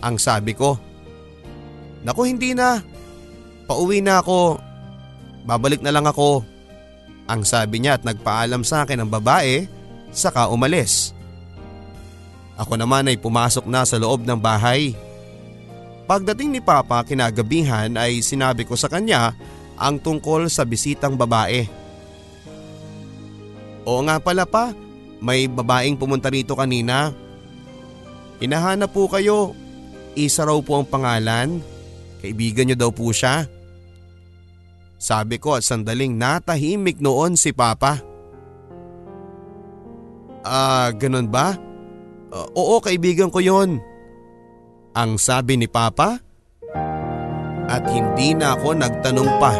Ang 0.03 0.19
sabi 0.19 0.57
ko. 0.57 0.75
Naku 2.03 2.27
hindi 2.27 2.59
na. 2.59 2.83
Pauwi 3.65 4.05
na 4.05 4.21
ako. 4.21 4.61
Babalik 5.45 5.81
na 5.81 5.93
lang 5.93 6.05
ako. 6.05 6.45
Ang 7.25 7.43
sabi 7.45 7.81
niya 7.81 7.97
at 7.97 8.05
nagpaalam 8.05 8.61
sa 8.65 8.85
akin 8.85 9.05
ng 9.05 9.11
babae 9.11 9.65
saka 10.13 10.49
umalis. 10.53 11.17
Ako 12.55 12.79
naman 12.79 13.11
ay 13.11 13.19
pumasok 13.19 13.67
na 13.67 13.83
sa 13.83 13.99
loob 13.99 14.23
ng 14.23 14.39
bahay. 14.39 14.95
Pagdating 16.05 16.53
ni 16.55 16.61
Papa 16.61 17.03
kinagabihan 17.03 17.91
ay 17.97 18.21
sinabi 18.21 18.69
ko 18.69 18.77
sa 18.77 18.93
kanya 18.93 19.33
ang 19.75 19.99
tungkol 19.99 20.47
sa 20.53 20.63
bisitang 20.63 21.17
babae. 21.19 21.67
Oo 23.85 24.01
nga 24.05 24.17
pala 24.21 24.45
pa, 24.49 24.73
may 25.19 25.49
babaeng 25.49 25.97
pumunta 25.97 26.29
rito 26.29 26.53
kanina. 26.55 27.13
Hinahanap 28.39 28.93
po 28.93 29.09
kayo. 29.09 29.57
Isa 30.15 30.47
raw 30.47 30.57
po 30.61 30.79
ang 30.79 30.87
pangalan. 30.87 31.59
Kaibigan 32.23 32.69
niyo 32.69 32.77
daw 32.79 32.91
po 32.95 33.11
siya. 33.11 33.49
Sabi 34.99 35.37
ko 35.43 35.59
at 35.59 35.67
sandaling 35.67 36.17
natahimik 36.17 37.03
noon 37.03 37.37
si 37.37 37.53
Papa. 37.53 38.01
Ah, 40.45 40.93
ganun 40.95 41.29
ba? 41.29 41.57
Uh, 42.35 42.49
oo, 42.55 42.77
kaibigan 42.83 43.33
ko 43.33 43.41
yon. 43.41 43.81
Ang 44.95 45.19
sabi 45.19 45.59
ni 45.59 45.67
Papa 45.67 46.21
at 47.67 47.83
hindi 47.91 48.37
na 48.37 48.55
ako 48.55 48.69
nagtanong 48.77 49.31
pa. 49.43 49.53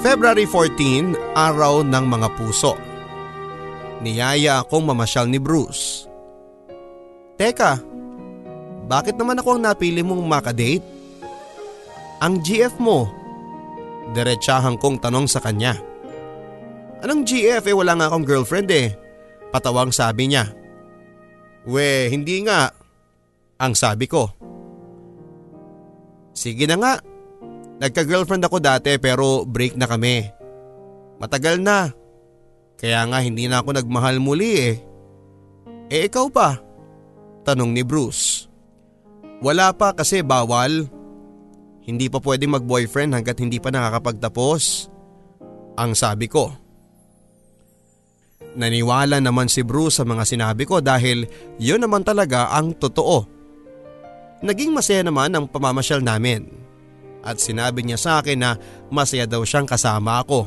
February 0.00 0.48
14, 0.48 1.12
araw 1.36 1.84
ng 1.84 2.04
mga 2.08 2.28
puso. 2.34 2.74
Niyaya 4.00 4.64
akong 4.64 4.88
mamasyal 4.88 5.28
ni 5.28 5.36
Bruce. 5.36 6.09
Teka, 7.40 7.80
bakit 8.84 9.16
naman 9.16 9.40
ako 9.40 9.56
ang 9.56 9.64
napili 9.64 10.04
mong 10.04 10.28
makadate? 10.28 10.84
Ang 12.20 12.44
GF 12.44 12.76
mo. 12.76 13.08
Diretsahan 14.12 14.76
kong 14.76 15.00
tanong 15.00 15.24
sa 15.24 15.40
kanya. 15.40 15.72
Anong 17.00 17.24
GF 17.24 17.64
eh 17.64 17.72
wala 17.72 17.96
nga 17.96 18.12
akong 18.12 18.28
girlfriend 18.28 18.68
eh. 18.68 18.92
Patawang 19.48 19.88
sabi 19.88 20.28
niya. 20.28 20.52
We, 21.64 22.12
hindi 22.12 22.44
nga. 22.44 22.76
Ang 23.56 23.72
sabi 23.72 24.04
ko. 24.04 24.28
Sige 26.36 26.68
na 26.68 26.76
nga. 26.76 26.94
Nagka-girlfriend 27.80 28.44
ako 28.44 28.60
dati 28.60 29.00
pero 29.00 29.48
break 29.48 29.80
na 29.80 29.88
kami. 29.88 30.28
Matagal 31.16 31.56
na. 31.56 31.88
Kaya 32.76 33.00
nga 33.08 33.24
hindi 33.24 33.48
na 33.48 33.64
ako 33.64 33.80
nagmahal 33.80 34.20
muli 34.20 34.50
eh. 34.60 34.74
Eh 35.88 36.04
ikaw 36.04 36.28
pa? 36.28 36.69
Tanong 37.50 37.74
ni 37.74 37.82
Bruce. 37.82 38.46
Wala 39.42 39.74
pa 39.74 39.90
kasi 39.90 40.22
bawal. 40.22 40.86
Hindi 41.82 42.06
pa 42.06 42.22
pwedeng 42.22 42.54
mag-boyfriend 42.54 43.10
hanggat 43.10 43.42
hindi 43.42 43.58
pa 43.58 43.74
nakakapagtapos. 43.74 44.86
Ang 45.74 45.98
sabi 45.98 46.30
ko. 46.30 46.54
Naniwala 48.54 49.18
naman 49.18 49.50
si 49.50 49.66
Bruce 49.66 49.98
sa 49.98 50.06
mga 50.06 50.22
sinabi 50.30 50.62
ko 50.62 50.78
dahil 50.78 51.26
yun 51.58 51.82
naman 51.82 52.06
talaga 52.06 52.54
ang 52.54 52.70
totoo. 52.70 53.26
Naging 54.46 54.70
masaya 54.70 55.02
naman 55.02 55.34
ang 55.34 55.50
pamamasyal 55.50 56.06
namin. 56.06 56.46
At 57.26 57.42
sinabi 57.42 57.82
niya 57.82 57.98
sa 57.98 58.22
akin 58.22 58.38
na 58.38 58.62
masaya 58.94 59.26
daw 59.26 59.42
siyang 59.42 59.66
kasama 59.66 60.22
ako. 60.22 60.46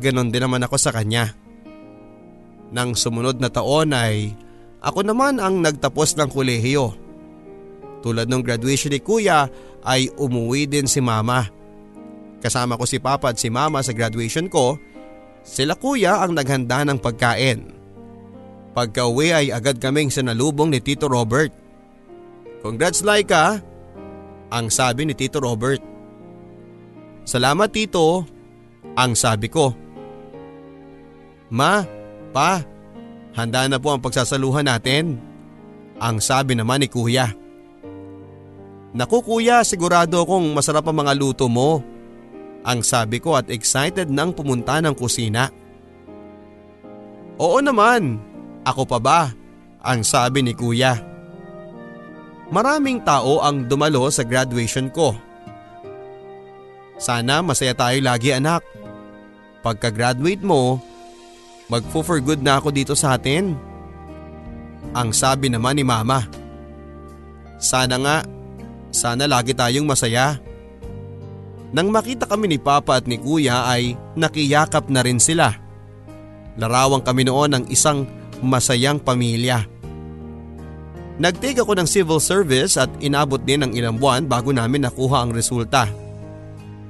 Ganon 0.00 0.32
din 0.32 0.40
naman 0.40 0.64
ako 0.64 0.80
sa 0.80 0.88
kanya. 0.88 1.36
Nang 2.72 2.96
sumunod 2.96 3.36
na 3.44 3.52
taon 3.52 3.92
ay 3.92 4.32
ako 4.82 5.06
naman 5.06 5.38
ang 5.38 5.62
nagtapos 5.62 6.18
ng 6.18 6.28
kolehiyo. 6.28 6.90
Tulad 8.02 8.26
ng 8.26 8.42
graduation 8.42 8.90
ni 8.90 8.98
kuya 8.98 9.46
ay 9.86 10.10
umuwi 10.18 10.66
din 10.66 10.90
si 10.90 10.98
mama. 10.98 11.46
Kasama 12.42 12.74
ko 12.74 12.82
si 12.82 12.98
papa 12.98 13.30
at 13.30 13.38
si 13.38 13.46
mama 13.46 13.78
sa 13.78 13.94
graduation 13.94 14.50
ko. 14.50 14.74
Sila 15.46 15.78
kuya 15.78 16.18
ang 16.18 16.34
naghanda 16.34 16.82
ng 16.82 16.98
pagkain. 16.98 17.70
Pagka 18.74 19.06
uwi 19.06 19.30
ay 19.30 19.46
agad 19.54 19.78
kaming 19.78 20.10
sinalubong 20.10 20.74
ni 20.74 20.82
Tito 20.82 21.06
Robert. 21.06 21.54
Congrats 22.64 23.06
Laika! 23.06 23.62
Ang 24.50 24.66
sabi 24.68 25.06
ni 25.06 25.14
Tito 25.14 25.38
Robert. 25.38 25.80
Salamat 27.22 27.70
Tito, 27.70 28.26
ang 28.98 29.14
sabi 29.14 29.46
ko. 29.46 29.70
Ma, 31.52 31.84
pa, 32.34 32.64
handa 33.36 33.68
na 33.68 33.80
po 33.80 33.92
ang 33.92 34.00
pagsasaluhan 34.00 34.68
natin. 34.68 35.20
Ang 36.02 36.18
sabi 36.18 36.56
naman 36.58 36.82
ni 36.82 36.88
kuya. 36.88 37.30
Naku 38.92 39.24
kuya, 39.24 39.64
sigurado 39.64 40.20
akong 40.20 40.52
masarap 40.52 40.84
ang 40.88 41.00
mga 41.00 41.12
luto 41.16 41.48
mo. 41.48 41.80
Ang 42.62 42.84
sabi 42.84 43.18
ko 43.18 43.34
at 43.34 43.48
excited 43.48 44.12
nang 44.12 44.36
pumunta 44.36 44.78
ng 44.78 44.92
kusina. 44.92 45.48
Oo 47.40 47.58
naman, 47.58 48.20
ako 48.62 48.82
pa 48.86 48.98
ba? 49.00 49.20
Ang 49.82 50.04
sabi 50.06 50.44
ni 50.44 50.52
kuya. 50.52 51.00
Maraming 52.52 53.00
tao 53.00 53.40
ang 53.40 53.64
dumalo 53.64 54.12
sa 54.12 54.22
graduation 54.22 54.92
ko. 54.92 55.16
Sana 57.00 57.40
masaya 57.40 57.72
tayo 57.72 57.98
lagi 58.04 58.30
anak. 58.30 58.60
Pagka-graduate 59.64 60.44
mo, 60.44 60.78
magpo-for 61.70 62.18
good 62.22 62.42
na 62.42 62.58
ako 62.58 62.74
dito 62.74 62.94
sa 62.96 63.14
atin. 63.18 63.54
Ang 64.92 65.10
sabi 65.14 65.50
naman 65.52 65.78
ni 65.78 65.84
mama. 65.86 66.26
Sana 67.62 67.96
nga, 68.00 68.16
sana 68.90 69.24
lagi 69.30 69.54
tayong 69.54 69.86
masaya. 69.86 70.36
Nang 71.72 71.88
makita 71.88 72.28
kami 72.28 72.52
ni 72.52 72.58
Papa 72.60 73.00
at 73.00 73.08
ni 73.08 73.16
Kuya 73.16 73.64
ay 73.64 73.96
nakiyakap 74.18 74.92
na 74.92 75.00
rin 75.00 75.16
sila. 75.16 75.56
Larawang 76.60 77.00
kami 77.00 77.24
noon 77.24 77.56
ng 77.56 77.64
isang 77.72 78.04
masayang 78.44 79.00
pamilya. 79.00 79.64
Nagtake 81.16 81.64
ako 81.64 81.72
ng 81.78 81.88
civil 81.88 82.20
service 82.20 82.76
at 82.76 82.92
inabot 83.00 83.40
din 83.40 83.64
ng 83.64 83.72
ilang 83.72 83.96
buwan 83.96 84.28
bago 84.28 84.52
namin 84.52 84.84
nakuha 84.84 85.24
ang 85.24 85.32
resulta. 85.32 85.88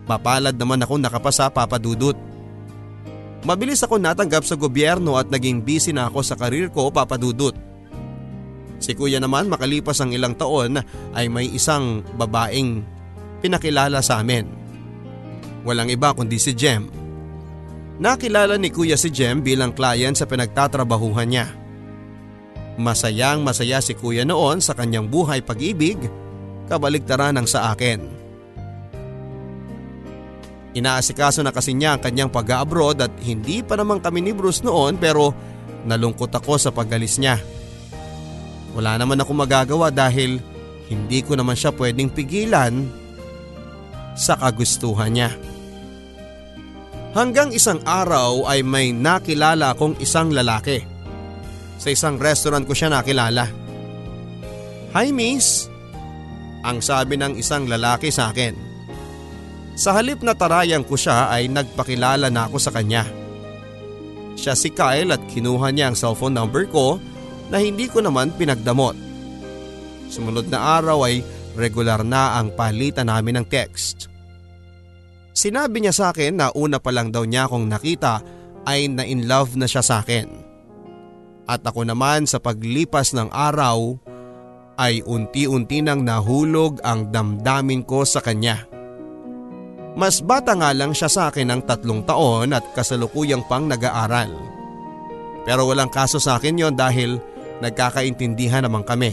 Papalad 0.09 0.59
naman 0.59 0.83
ako 0.83 0.99
nakapasa 0.99 1.47
papadudot. 1.47 2.17
Mabilis 3.43 3.83
ako 3.83 3.99
natanggap 3.99 4.47
sa 4.47 4.55
gobyerno 4.55 5.19
at 5.19 5.27
naging 5.27 5.67
busy 5.67 5.91
na 5.91 6.07
ako 6.07 6.23
sa 6.23 6.39
karir 6.39 6.71
ko 6.71 6.95
papadudot. 6.95 7.55
Si 8.79 8.95
kuya 8.95 9.19
naman 9.19 9.51
makalipas 9.51 9.99
ang 9.99 10.15
ilang 10.15 10.35
taon 10.35 10.79
ay 11.15 11.27
may 11.27 11.51
isang 11.51 12.07
babaeng 12.15 12.83
pinakilala 13.43 13.99
sa 13.99 14.23
amin. 14.23 14.47
Walang 15.67 15.91
iba 15.91 16.15
kundi 16.15 16.39
si 16.39 16.55
Jem. 16.55 16.87
Nakilala 18.03 18.59
ni 18.59 18.71
kuya 18.71 18.99
si 18.99 19.11
Jem 19.11 19.43
bilang 19.43 19.75
client 19.75 20.19
sa 20.19 20.27
pinagtatrabahuhan 20.27 21.31
niya. 21.31 21.47
Masayang 22.79 23.43
masaya 23.43 23.83
si 23.83 23.95
kuya 23.95 24.27
noon 24.27 24.59
sa 24.59 24.75
kanyang 24.75 25.07
buhay 25.07 25.43
pag-ibig, 25.43 25.99
kabaligtaran 26.67 27.39
ng 27.39 27.47
sa 27.47 27.75
akin. 27.75 28.22
Inaasikaso 30.73 31.45
na 31.45 31.53
kasi 31.53 31.77
niya 31.77 31.97
ang 31.97 32.01
kanyang 32.01 32.33
pag-abroad 32.33 33.05
at 33.05 33.13
hindi 33.21 33.61
pa 33.61 33.77
naman 33.77 34.01
kami 34.01 34.25
ni 34.25 34.33
Bruce 34.33 34.65
noon 34.65 34.97
pero 34.97 35.37
nalungkot 35.85 36.33
ako 36.33 36.57
sa 36.57 36.73
pagalis 36.73 37.21
niya. 37.21 37.37
Wala 38.73 38.97
naman 38.97 39.21
ako 39.21 39.33
magagawa 39.37 39.93
dahil 39.93 40.41
hindi 40.89 41.21
ko 41.21 41.37
naman 41.37 41.57
siya 41.57 41.77
pwedeng 41.77 42.09
pigilan 42.09 42.89
sa 44.17 44.41
kagustuhan 44.41 45.13
niya. 45.13 45.31
Hanggang 47.13 47.53
isang 47.53 47.85
araw 47.85 48.49
ay 48.49 48.65
may 48.65 48.97
nakilala 48.97 49.77
akong 49.77 50.01
isang 50.01 50.33
lalaki. 50.33 50.81
Sa 51.77 51.93
isang 51.93 52.17
restaurant 52.17 52.65
ko 52.65 52.73
siya 52.73 52.89
nakilala. 52.89 53.45
Hi 54.97 55.13
miss, 55.13 55.69
ang 56.65 56.81
sabi 56.81 57.21
ng 57.21 57.37
isang 57.37 57.69
lalaki 57.69 58.09
sa 58.09 58.33
akin. 58.33 58.72
Sa 59.73 59.97
halip 59.97 60.21
na 60.21 60.37
tarayan 60.37 60.85
ko 60.85 61.01
siya 61.01 61.33
ay 61.33 61.49
nagpakilala 61.49 62.29
na 62.29 62.45
ako 62.49 62.57
sa 62.61 62.71
kanya. 62.73 63.09
Siya 64.37 64.53
si 64.53 64.73
Kyle 64.73 65.13
at 65.13 65.23
kinuha 65.29 65.73
niya 65.73 65.93
ang 65.93 65.97
cellphone 65.97 66.37
number 66.37 66.69
ko 66.69 67.01
na 67.49 67.61
hindi 67.61 67.89
ko 67.89 68.05
naman 68.05 68.33
pinagdamot. 68.37 68.97
Sumunod 70.13 70.49
na 70.53 70.81
araw 70.81 71.09
ay 71.09 71.25
regular 71.57 72.05
na 72.05 72.37
ang 72.41 72.53
palitan 72.53 73.09
namin 73.09 73.41
ng 73.41 73.47
text. 73.49 74.09
Sinabi 75.33 75.81
niya 75.81 75.97
sa 75.97 76.05
akin 76.13 76.37
na 76.37 76.53
una 76.53 76.77
pa 76.77 76.93
lang 76.93 77.09
daw 77.09 77.25
niya 77.25 77.49
akong 77.49 77.65
nakita 77.65 78.21
ay 78.69 78.89
na 78.93 79.05
in 79.09 79.25
love 79.25 79.57
na 79.57 79.65
siya 79.65 79.81
sa 79.81 80.05
akin. 80.05 80.29
At 81.49 81.65
ako 81.65 81.89
naman 81.89 82.29
sa 82.29 82.39
paglipas 82.39 83.17
ng 83.17 83.33
araw 83.33 83.97
ay 84.81 85.05
unti-unti 85.05 85.85
nang 85.85 86.05
nahulog 86.05 86.81
ang 86.85 87.13
damdamin 87.13 87.85
ko 87.85 88.05
sa 88.05 88.25
kanya. 88.25 88.72
Mas 89.93 90.25
bata 90.25 90.57
nga 90.57 90.73
lang 90.73 90.97
siya 90.97 91.09
sa 91.09 91.23
akin 91.29 91.53
ng 91.53 91.63
tatlong 91.69 92.01
taon 92.09 92.57
at 92.57 92.65
kasalukuyang 92.73 93.45
pang 93.45 93.69
nag-aaral. 93.69 94.33
Pero 95.45 95.69
walang 95.69 95.93
kaso 95.93 96.17
sa 96.17 96.41
akin 96.41 96.57
yon 96.57 96.75
dahil 96.79 97.21
nagkakaintindihan 97.61 98.65
naman 98.65 98.87
kami. 98.87 99.13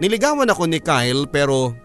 Niligawan 0.00 0.50
ako 0.50 0.64
ni 0.66 0.80
Kyle 0.82 1.28
pero 1.28 1.76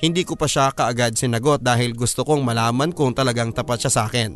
hindi 0.00 0.24
ko 0.24 0.38
pa 0.38 0.48
siya 0.48 0.72
kaagad 0.72 1.16
sinagot 1.16 1.60
dahil 1.60 1.92
gusto 1.92 2.24
kong 2.24 2.40
malaman 2.40 2.94
kung 2.94 3.12
talagang 3.12 3.52
tapat 3.52 3.84
siya 3.84 3.92
sa 3.92 4.02
akin. 4.08 4.32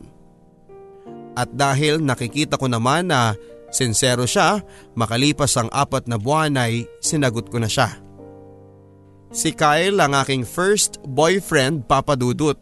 At 1.34 1.50
dahil 1.50 1.98
nakikita 2.04 2.60
ko 2.60 2.70
naman 2.70 3.10
na 3.10 3.34
sincero 3.74 4.22
siya, 4.28 4.62
makalipas 4.94 5.56
ang 5.58 5.66
apat 5.72 6.06
na 6.06 6.14
buwan 6.20 6.54
ay 6.60 6.86
sinagot 7.02 7.50
ko 7.50 7.58
na 7.58 7.66
siya. 7.66 8.03
Si 9.34 9.50
Kyle 9.50 9.98
ang 9.98 10.14
aking 10.14 10.46
first 10.46 11.02
boyfriend 11.02 11.90
papadudot 11.90 12.54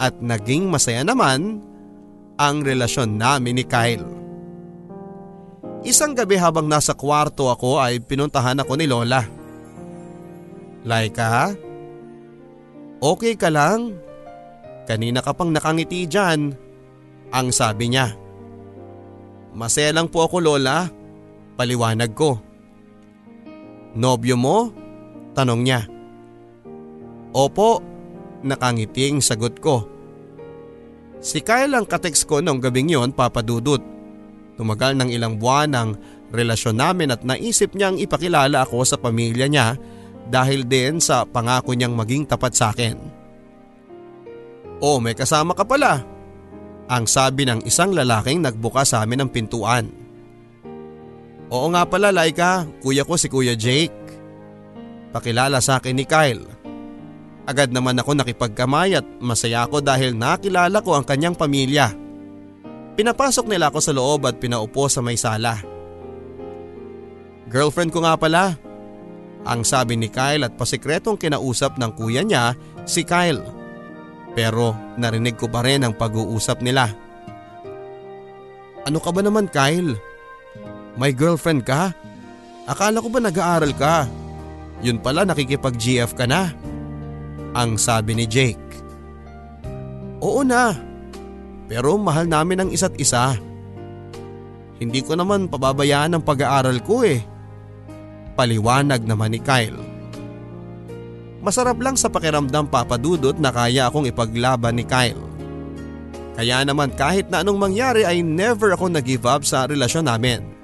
at 0.00 0.16
naging 0.24 0.72
masaya 0.72 1.04
naman 1.04 1.60
ang 2.40 2.64
relasyon 2.64 3.20
namin 3.20 3.60
ni 3.60 3.64
Kyle. 3.68 4.00
Isang 5.84 6.16
gabi 6.16 6.40
habang 6.40 6.64
nasa 6.64 6.96
kwarto 6.96 7.52
ako 7.52 7.76
ay 7.76 8.00
pinuntahan 8.00 8.56
ako 8.64 8.72
ni 8.80 8.88
Lola. 8.88 9.20
Laika, 10.88 11.52
okay 13.04 13.36
ka 13.36 13.52
lang? 13.52 13.92
Kanina 14.88 15.20
ka 15.20 15.36
pang 15.36 15.52
nakangiti 15.52 16.08
dyan, 16.08 16.56
ang 17.36 17.52
sabi 17.52 17.92
niya. 17.92 18.16
Masaya 19.52 19.92
lang 19.92 20.08
po 20.08 20.24
ako 20.24 20.40
Lola, 20.40 20.88
paliwanag 21.60 22.16
ko. 22.16 22.40
Nobyo 23.92 24.40
mo? 24.40 24.81
Tanong 25.32 25.60
niya. 25.64 25.88
Opo, 27.32 27.80
nakangiting 28.44 29.24
sagot 29.24 29.56
ko. 29.58 29.88
Si 31.22 31.40
Kyle 31.40 31.72
ang 31.72 31.86
kateks 31.86 32.26
ko 32.26 32.42
noong 32.42 32.58
gabing 32.58 32.92
yon 32.92 33.14
papadudot. 33.14 33.80
Tumagal 34.58 34.98
ng 34.98 35.08
ilang 35.08 35.38
buwan 35.38 35.70
ang 35.72 35.90
relasyon 36.34 36.76
namin 36.76 37.14
at 37.14 37.22
naisip 37.22 37.72
niyang 37.72 37.96
ipakilala 37.96 38.66
ako 38.66 38.84
sa 38.84 38.98
pamilya 38.98 39.46
niya 39.46 39.78
dahil 40.28 40.66
din 40.66 40.98
sa 40.98 41.24
pangako 41.24 41.72
niyang 41.72 41.94
maging 41.94 42.26
tapat 42.26 42.52
sa 42.52 42.74
akin. 42.74 42.98
Oh, 44.82 44.98
may 44.98 45.14
kasama 45.14 45.54
ka 45.54 45.62
pala. 45.62 46.02
Ang 46.90 47.06
sabi 47.06 47.46
ng 47.46 47.62
isang 47.62 47.94
lalaking 47.94 48.42
nagbuka 48.42 48.82
sa 48.82 49.06
amin 49.06 49.24
ng 49.24 49.30
pintuan. 49.30 49.86
Oo 51.52 51.70
nga 51.70 51.86
pala 51.86 52.10
Laika, 52.10 52.66
kuya 52.82 53.06
ko 53.06 53.14
si 53.14 53.30
Kuya 53.30 53.54
Jake. 53.54 54.01
Pakilala 55.12 55.60
sa 55.60 55.76
akin 55.76 55.94
ni 55.94 56.08
Kyle. 56.08 56.48
Agad 57.44 57.68
naman 57.68 58.00
ako 58.00 58.16
nakipagkamay 58.16 58.96
at 58.96 59.06
masaya 59.20 59.68
ako 59.68 59.84
dahil 59.84 60.16
nakilala 60.16 60.80
ko 60.80 60.96
ang 60.96 61.04
kanyang 61.04 61.36
pamilya. 61.36 61.92
Pinapasok 62.96 63.44
nila 63.48 63.68
ako 63.68 63.78
sa 63.82 63.92
loob 63.92 64.24
at 64.24 64.40
pinaupo 64.40 64.88
sa 64.88 65.04
may 65.04 65.20
sala. 65.20 65.60
Girlfriend 67.52 67.92
ko 67.92 68.08
nga 68.08 68.16
pala. 68.16 68.56
Ang 69.42 69.66
sabi 69.66 69.98
ni 69.98 70.08
Kyle 70.08 70.46
at 70.46 70.54
pasikretong 70.54 71.18
kinausap 71.18 71.76
ng 71.76 71.92
kuya 71.98 72.22
niya 72.24 72.56
si 72.88 73.02
Kyle. 73.02 73.42
Pero 74.32 74.72
narinig 74.96 75.36
ko 75.36 75.50
pa 75.50 75.60
rin 75.60 75.84
ang 75.84 75.92
pag-uusap 75.92 76.64
nila. 76.64 76.88
Ano 78.88 79.02
ka 79.02 79.10
ba 79.12 79.20
naman 79.20 79.50
Kyle? 79.50 79.98
May 80.96 81.12
girlfriend 81.12 81.66
ka? 81.66 81.90
Akala 82.70 83.02
ko 83.02 83.10
ba 83.10 83.18
nag-aaral 83.18 83.74
ka? 83.74 84.21
Yun 84.82 84.98
pala 84.98 85.22
nakikipag-GF 85.22 86.18
ka 86.18 86.26
na. 86.26 86.50
Ang 87.54 87.78
sabi 87.78 88.18
ni 88.18 88.26
Jake. 88.26 88.58
Oo 90.18 90.42
na. 90.42 90.74
Pero 91.70 91.94
mahal 91.96 92.26
namin 92.26 92.66
ang 92.66 92.70
isa't 92.74 92.98
isa. 92.98 93.38
Hindi 94.82 95.00
ko 95.06 95.14
naman 95.14 95.46
pababayaan 95.46 96.18
ang 96.18 96.22
pag-aaral 96.26 96.82
ko 96.82 97.06
eh. 97.06 97.22
Paliwanag 98.34 99.06
naman 99.06 99.38
ni 99.38 99.40
Kyle. 99.40 99.78
Masarap 101.42 101.78
lang 101.78 101.94
sa 101.94 102.10
pakiramdam 102.10 102.66
papadudot 102.66 103.38
na 103.38 103.54
kaya 103.54 103.86
akong 103.86 104.10
ipaglaban 104.10 104.78
ni 104.78 104.84
Kyle. 104.86 105.18
Kaya 106.34 106.66
naman 106.66 106.90
kahit 106.98 107.30
na 107.30 107.46
anong 107.46 107.60
mangyari 107.60 108.02
ay 108.02 108.24
never 108.24 108.74
ako 108.74 108.90
nag-give 108.90 109.26
up 109.28 109.46
sa 109.46 109.68
relasyon 109.68 110.10
namin 110.10 110.61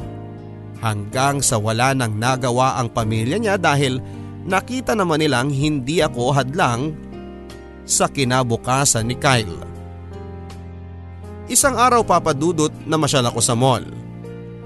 hanggang 0.78 1.42
sa 1.42 1.58
wala 1.58 1.94
nang 1.94 2.14
nagawa 2.18 2.78
ang 2.78 2.90
pamilya 2.90 3.38
niya 3.38 3.56
dahil 3.58 3.98
nakita 4.46 4.94
naman 4.94 5.22
nilang 5.22 5.50
hindi 5.50 5.98
ako 6.00 6.32
hadlang 6.34 6.94
sa 7.88 8.06
kinabukasan 8.06 9.08
ni 9.08 9.16
Kyle. 9.16 9.58
Isang 11.48 11.80
araw 11.80 12.04
papadudot 12.04 12.70
na 12.84 13.00
masyal 13.00 13.24
ako 13.24 13.40
sa 13.40 13.56
mall. 13.56 13.82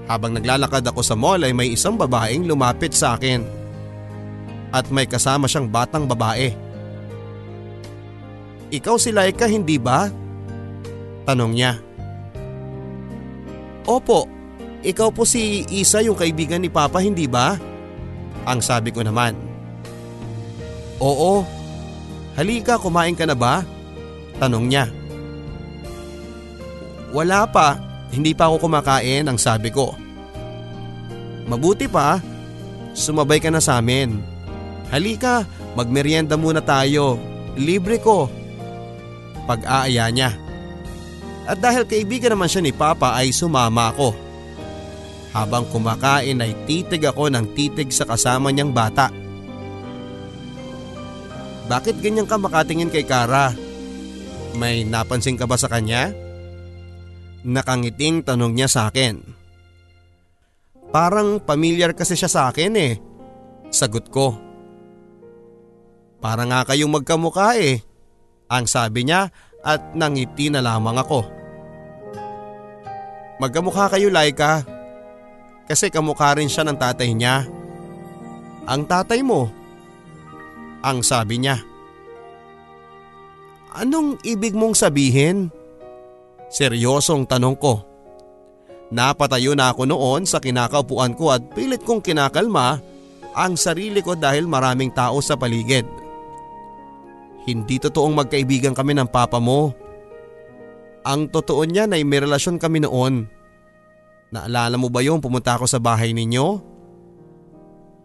Habang 0.03 0.35
naglalakad 0.35 0.83
ako 0.83 0.99
sa 0.99 1.15
mall 1.15 1.39
ay 1.39 1.55
may 1.55 1.71
isang 1.71 1.95
babaeng 1.95 2.43
lumapit 2.43 2.91
sa 2.91 3.15
akin. 3.15 3.39
At 4.75 4.91
may 4.91 5.07
kasama 5.07 5.47
siyang 5.47 5.71
batang 5.71 6.03
babae. 6.03 6.51
Ikaw 8.73 8.95
si 8.99 9.15
Laika 9.15 9.47
hindi 9.47 9.79
ba? 9.79 10.11
Tanong 11.23 11.51
niya. 11.55 11.79
Opo, 13.87 14.27
ikaw 14.83 15.09
po 15.15 15.23
si 15.23 15.63
Isa 15.71 16.03
yung 16.03 16.19
kaibigan 16.19 16.59
ni 16.59 16.67
Papa 16.67 16.99
hindi 16.99 17.23
ba? 17.23 17.55
Ang 18.43 18.59
sabi 18.59 18.91
ko 18.91 18.99
naman. 18.99 19.33
Oo. 20.99 21.47
Halika 22.35 22.75
kumain 22.75 23.15
ka 23.15 23.23
na 23.23 23.33
ba? 23.33 23.63
Tanong 24.37 24.65
niya. 24.67 24.85
Wala 27.15 27.45
pa, 27.47 27.77
hindi 28.11 28.35
pa 28.35 28.49
ako 28.51 28.67
kumakain 28.67 29.29
ang 29.29 29.39
sabi 29.39 29.69
ko. 29.71 29.95
Mabuti 31.45 31.85
pa, 31.87 32.19
sumabay 32.91 33.39
ka 33.39 33.53
na 33.53 33.61
sa 33.61 33.79
amin. 33.79 34.17
Halika, 34.89 35.45
magmerienda 35.77 36.35
muna 36.35 36.59
tayo. 36.59 37.21
Libre 37.53 38.01
ko. 38.01 38.27
Pag-aaya 39.45 40.09
niya. 40.09 40.33
At 41.43 41.59
dahil 41.59 41.83
kaibigan 41.83 42.33
naman 42.33 42.49
siya 42.49 42.63
ni 42.63 42.71
Papa 42.71 43.13
ay 43.13 43.29
sumama 43.35 43.91
ako. 43.91 44.22
Habang 45.33 45.65
kumakain 45.73 46.45
ay 46.45 46.53
titig 46.69 47.09
ako 47.09 47.33
ng 47.33 47.57
titig 47.57 47.89
sa 47.89 48.05
kasama 48.05 48.53
niyang 48.53 48.69
bata. 48.69 49.09
Bakit 51.65 52.05
ganyan 52.05 52.29
ka 52.29 52.37
makatingin 52.37 52.93
kay 52.93 53.01
Kara? 53.01 53.49
May 54.53 54.85
napansin 54.85 55.33
ka 55.33 55.49
ba 55.49 55.57
sa 55.57 55.65
kanya? 55.65 56.13
Nakangiting 57.41 58.21
tanong 58.21 58.53
niya 58.53 58.69
sa 58.69 58.93
akin. 58.93 59.25
Parang 60.93 61.41
familiar 61.41 61.97
kasi 61.97 62.13
siya 62.13 62.29
sa 62.29 62.41
akin 62.53 62.73
eh. 62.77 62.93
Sagot 63.73 64.13
ko. 64.13 64.37
Para 66.21 66.45
nga 66.45 66.61
kayong 66.61 66.93
magkamukha 66.93 67.57
eh. 67.57 67.81
Ang 68.53 68.69
sabi 68.69 69.09
niya 69.09 69.33
at 69.65 69.97
nangiti 69.97 70.53
na 70.53 70.61
lamang 70.61 71.01
ako. 71.01 71.25
Magkamukha 73.41 73.89
kayo 73.89 74.13
Laika 74.13 74.72
kasi 75.67 75.87
kamukha 75.87 76.35
rin 76.35 76.51
siya 76.51 76.67
ng 76.67 76.77
tatay 76.77 77.09
niya. 77.15 77.47
Ang 78.67 78.87
tatay 78.87 79.19
mo? 79.23 79.51
Ang 80.83 81.03
sabi 81.03 81.39
niya. 81.39 81.59
Anong 83.73 84.21
ibig 84.21 84.53
mong 84.53 84.77
sabihin? 84.77 85.49
Seryosong 86.53 87.25
tanong 87.25 87.57
ko. 87.57 87.81
Napatayo 88.93 89.57
na 89.57 89.73
ako 89.73 89.89
noon 89.89 90.29
sa 90.29 90.37
kinakaupuan 90.37 91.17
ko 91.17 91.33
at 91.33 91.41
pilit 91.57 91.81
kong 91.81 92.05
kinakalma 92.05 92.77
ang 93.33 93.57
sarili 93.57 94.05
ko 94.05 94.13
dahil 94.13 94.45
maraming 94.45 94.93
tao 94.93 95.17
sa 95.17 95.33
paligid. 95.33 95.89
Hindi 97.49 97.81
totoong 97.81 98.13
magkaibigan 98.13 98.77
kami 98.77 98.93
ng 98.93 99.09
papa 99.09 99.41
mo. 99.41 99.73
Ang 101.03 101.27
totoo 101.27 101.65
niyan 101.65 101.91
ay 101.91 102.05
may 102.05 102.21
relasyon 102.21 102.61
kami 102.61 102.85
noon. 102.85 103.27
Naalala 104.33 104.81
mo 104.81 104.89
ba 104.89 105.05
yung 105.05 105.21
pumunta 105.21 105.53
ako 105.53 105.69
sa 105.69 105.77
bahay 105.77 106.09
ninyo? 106.09 106.73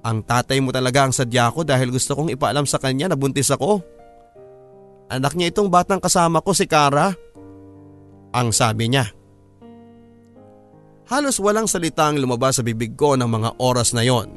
Ang 0.05 0.19
tatay 0.29 0.61
mo 0.61 0.69
talaga 0.69 1.09
ang 1.09 1.12
sadya 1.17 1.49
ko 1.49 1.64
dahil 1.64 1.88
gusto 1.88 2.12
kong 2.12 2.29
ipaalam 2.29 2.69
sa 2.69 2.77
kanya 2.77 3.09
na 3.09 3.17
buntis 3.17 3.49
ako. 3.49 3.81
Anak 5.09 5.33
niya 5.33 5.49
itong 5.49 5.73
batang 5.73 6.05
kasama 6.05 6.45
ko 6.45 6.53
si 6.53 6.69
Kara. 6.69 7.17
Ang 8.37 8.53
sabi 8.53 8.93
niya. 8.93 9.09
Halos 11.09 11.41
walang 11.41 11.64
salita 11.64 12.05
ang 12.05 12.21
lumabas 12.21 12.61
sa 12.61 12.62
bibig 12.62 12.93
ko 12.93 13.17
ng 13.17 13.25
mga 13.25 13.51
oras 13.64 13.97
na 13.97 14.05
yon. 14.05 14.29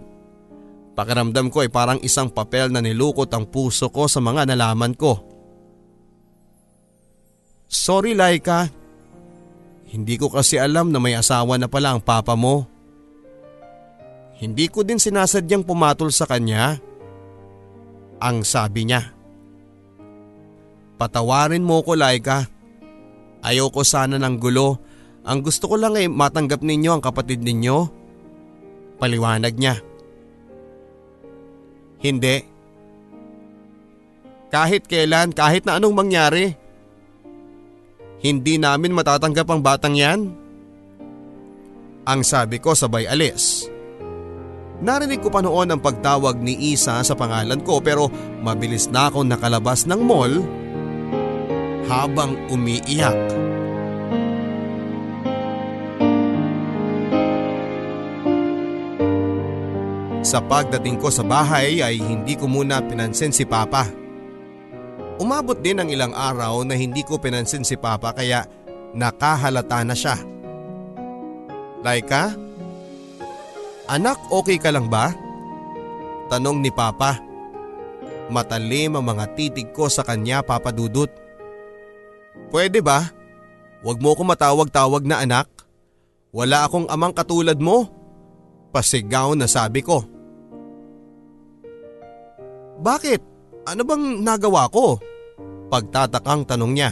Pakiramdam 0.95 1.51
ko 1.51 1.67
ay 1.67 1.67
parang 1.67 1.99
isang 1.99 2.31
papel 2.31 2.71
na 2.71 2.79
nilukot 2.79 3.27
ang 3.35 3.51
puso 3.51 3.91
ko 3.91 4.07
sa 4.07 4.23
mga 4.23 4.47
nalaman 4.47 4.95
ko. 4.95 5.19
Sorry 7.67 8.15
Laika. 8.15 8.80
Hindi 9.91 10.15
ko 10.15 10.31
kasi 10.31 10.55
alam 10.55 10.89
na 10.89 11.03
may 11.03 11.19
asawa 11.19 11.59
na 11.59 11.67
pala 11.67 11.91
ang 11.91 12.01
papa 12.01 12.33
mo. 12.39 12.63
Hindi 14.39 14.71
ko 14.71 14.87
din 14.87 14.97
sinasadyang 14.97 15.67
pumatol 15.67 16.09
sa 16.15 16.25
kanya. 16.25 16.79
Ang 18.23 18.47
sabi 18.47 18.87
niya. 18.87 19.11
Patawarin 20.95 21.65
mo 21.65 21.83
ko 21.83 21.99
Laika. 21.99 22.47
Ayoko 23.43 23.83
sana 23.83 24.15
ng 24.15 24.37
gulo 24.39 24.91
ang 25.21 25.45
gusto 25.45 25.69
ko 25.69 25.75
lang 25.77 25.93
ay 25.93 26.09
matanggap 26.09 26.65
ninyo 26.65 26.97
ang 26.97 27.03
kapatid 27.03 27.45
ninyo. 27.45 27.77
Paliwanag 28.97 29.53
niya. 29.53 29.77
Hindi. 32.01 32.41
Kahit 34.49 34.89
kailan, 34.89 35.33
kahit 35.37 35.65
na 35.69 35.77
anong 35.77 35.93
mangyari. 35.93 36.57
Hindi 38.21 38.61
namin 38.61 38.93
matatanggap 38.93 39.49
ang 39.49 39.61
batang 39.65 39.97
yan. 39.97 40.29
Ang 42.05 42.21
sabi 42.21 42.61
ko 42.61 42.77
sabay 42.77 43.09
alis. 43.09 43.65
Narinig 44.81 45.21
ko 45.21 45.29
pa 45.29 45.41
noon 45.45 45.69
ang 45.73 45.81
pagtawag 45.81 46.41
ni 46.41 46.73
Isa 46.73 47.01
sa 47.05 47.13
pangalan 47.13 47.61
ko 47.61 47.81
pero 47.81 48.09
mabilis 48.41 48.89
na 48.89 49.09
akong 49.09 49.29
nakalabas 49.29 49.85
ng 49.85 50.01
mall 50.01 50.41
habang 51.85 52.33
umiiyak. 52.49 53.17
Sa 60.21 60.41
pagdating 60.41 61.01
ko 61.01 61.09
sa 61.09 61.25
bahay 61.25 61.81
ay 61.81 61.97
hindi 61.97 62.37
ko 62.37 62.45
muna 62.45 62.81
pinansin 62.85 63.33
si 63.33 63.45
Papa. 63.45 64.00
Umabot 65.21 65.53
din 65.53 65.77
ang 65.77 65.85
ilang 65.85 66.17
araw 66.17 66.65
na 66.65 66.73
hindi 66.73 67.05
ko 67.05 67.21
pinansin 67.21 67.61
si 67.61 67.77
Papa 67.77 68.09
kaya 68.09 68.41
nakahalata 68.97 69.85
na 69.85 69.93
siya. 69.93 70.17
Laika? 71.85 72.33
Anak 73.85 74.17
okay 74.33 74.57
ka 74.57 74.73
lang 74.73 74.89
ba? 74.89 75.13
Tanong 76.25 76.57
ni 76.57 76.73
Papa. 76.73 77.21
Matalim 78.33 78.97
ang 78.97 79.05
mga 79.05 79.37
titig 79.37 79.69
ko 79.69 79.93
sa 79.93 80.01
kanya 80.01 80.41
Papa 80.41 80.73
Dudut. 80.73 81.13
Pwede 82.49 82.81
ba? 82.81 83.05
Huwag 83.85 84.01
mo 84.01 84.17
ko 84.17 84.25
matawag-tawag 84.25 85.05
na 85.05 85.21
anak. 85.21 85.45
Wala 86.33 86.65
akong 86.65 86.89
amang 86.89 87.13
katulad 87.13 87.61
mo. 87.61 87.85
Pasigaw 88.73 89.37
na 89.37 89.45
sabi 89.45 89.85
ko. 89.85 90.01
Bakit? 92.81 93.21
Ano 93.69 93.85
bang 93.85 94.25
nagawa 94.25 94.65
ko? 94.73 95.10
Pagtatakang 95.71 96.43
tanong 96.43 96.73
niya. 96.75 96.91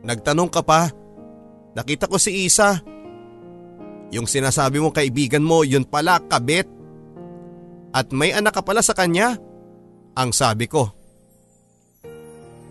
Nagtanong 0.00 0.48
ka 0.48 0.64
pa. 0.64 0.88
Nakita 1.76 2.08
ko 2.08 2.16
si 2.16 2.48
Isa. 2.48 2.80
Yung 4.08 4.24
sinasabi 4.24 4.80
mong 4.80 4.96
kaibigan 4.96 5.44
mo 5.44 5.60
yun 5.60 5.84
pala 5.84 6.16
kabit. 6.24 6.64
At 7.92 8.08
may 8.08 8.32
anak 8.32 8.56
ka 8.56 8.62
pala 8.64 8.80
sa 8.80 8.96
kanya. 8.96 9.36
Ang 10.16 10.32
sabi 10.32 10.64
ko. 10.64 10.88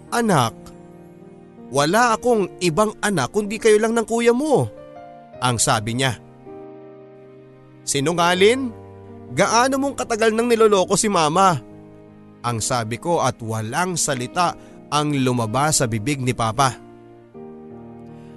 Anak, 0.09 0.57
wala 1.69 2.17
akong 2.17 2.57
ibang 2.57 2.97
anak 3.05 3.29
kundi 3.29 3.61
kayo 3.61 3.77
lang 3.77 3.93
ng 3.93 4.05
kuya 4.09 4.33
mo. 4.33 4.65
Ang 5.45 5.61
sabi 5.61 5.93
niya. 5.93 6.17
Sinungalin? 7.85 8.73
Gaano 9.37 9.77
mong 9.77 9.93
katagal 9.93 10.33
nang 10.33 10.49
niloloko 10.49 10.97
si 10.97 11.05
mama? 11.05 11.74
Ang 12.45 12.61
sabi 12.61 13.01
ko 13.01 13.25
at 13.25 13.41
walang 13.41 13.97
salita 13.97 14.53
ang 14.93 15.17
lumabas 15.17 15.81
sa 15.81 15.89
bibig 15.89 16.21
ni 16.21 16.37
Papa. 16.37 16.77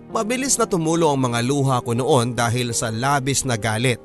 Mabilis 0.09 0.57
na 0.57 0.65
tumulo 0.65 1.13
ang 1.13 1.21
mga 1.29 1.45
luha 1.45 1.85
ko 1.85 1.93
noon 1.93 2.33
dahil 2.33 2.73
sa 2.73 2.89
labis 2.89 3.45
na 3.45 3.61
galit. 3.61 4.01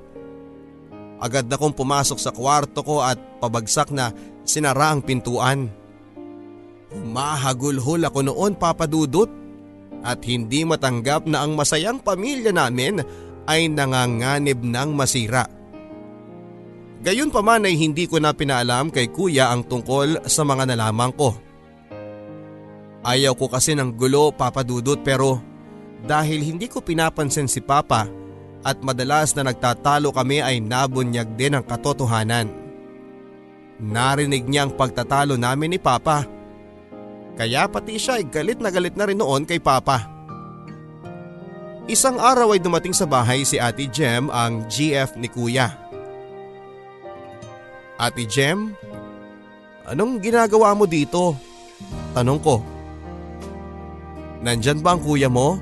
Agad 1.24 1.48
na 1.48 1.56
kong 1.56 1.72
pumasok 1.72 2.20
sa 2.20 2.36
kwarto 2.36 2.84
ko 2.84 3.00
at 3.00 3.16
pabagsak 3.40 3.96
na 3.96 4.12
sinara 4.44 4.92
ang 4.92 5.00
pintuan. 5.00 5.72
Humahagulhol 6.92 8.04
ako 8.04 8.20
noon 8.28 8.60
papadudot 8.60 9.32
at 10.04 10.20
hindi 10.28 10.68
matanggap 10.68 11.24
na 11.32 11.48
ang 11.48 11.56
masayang 11.56 12.04
pamilya 12.04 12.52
namin 12.52 13.00
ay 13.48 13.72
nanganganib 13.72 14.60
ng 14.60 14.90
masira. 14.92 15.48
Gayon 17.04 17.36
pa 17.36 17.44
man 17.44 17.68
ay 17.68 17.76
hindi 17.76 18.08
ko 18.08 18.16
na 18.16 18.32
pinaalam 18.32 18.88
kay 18.88 19.12
kuya 19.12 19.52
ang 19.52 19.68
tungkol 19.68 20.24
sa 20.24 20.48
mga 20.48 20.72
nalaman 20.72 21.12
ko. 21.12 21.36
Ayaw 23.04 23.36
ko 23.36 23.52
kasi 23.52 23.76
ng 23.76 23.92
gulo 24.00 24.32
papadudot 24.32 24.96
pero 25.04 25.44
dahil 26.08 26.40
hindi 26.40 26.72
ko 26.72 26.80
pinapansin 26.80 27.52
si 27.52 27.60
papa 27.60 28.08
at 28.64 28.80
madalas 28.80 29.36
na 29.36 29.52
nagtatalo 29.52 30.16
kami 30.16 30.40
ay 30.40 30.64
nabunyag 30.64 31.36
din 31.36 31.60
ang 31.60 31.68
katotohanan. 31.68 32.48
Narinig 33.84 34.48
niya 34.48 34.64
ang 34.64 34.72
pagtatalo 34.72 35.36
namin 35.36 35.76
ni 35.76 35.80
papa. 35.84 36.24
Kaya 37.36 37.68
pati 37.68 38.00
siya 38.00 38.24
ay 38.24 38.32
galit 38.32 38.64
na 38.64 38.72
galit 38.72 38.96
na 38.96 39.04
rin 39.04 39.20
noon 39.20 39.44
kay 39.44 39.60
papa. 39.60 40.08
Isang 41.92 42.16
araw 42.16 42.56
ay 42.56 42.64
dumating 42.64 42.96
sa 42.96 43.04
bahay 43.04 43.44
si 43.44 43.60
Ate 43.60 43.92
Jem 43.92 44.32
ang 44.32 44.64
GF 44.72 45.20
ni 45.20 45.28
kuya. 45.28 45.83
Ate 47.98 48.26
Jem, 48.26 48.74
anong 49.86 50.18
ginagawa 50.18 50.74
mo 50.74 50.90
dito? 50.90 51.38
Tanong 52.18 52.40
ko. 52.42 52.62
Nandyan 54.44 54.82
ba 54.82 54.98
ang 54.98 55.02
kuya 55.02 55.30
mo? 55.30 55.62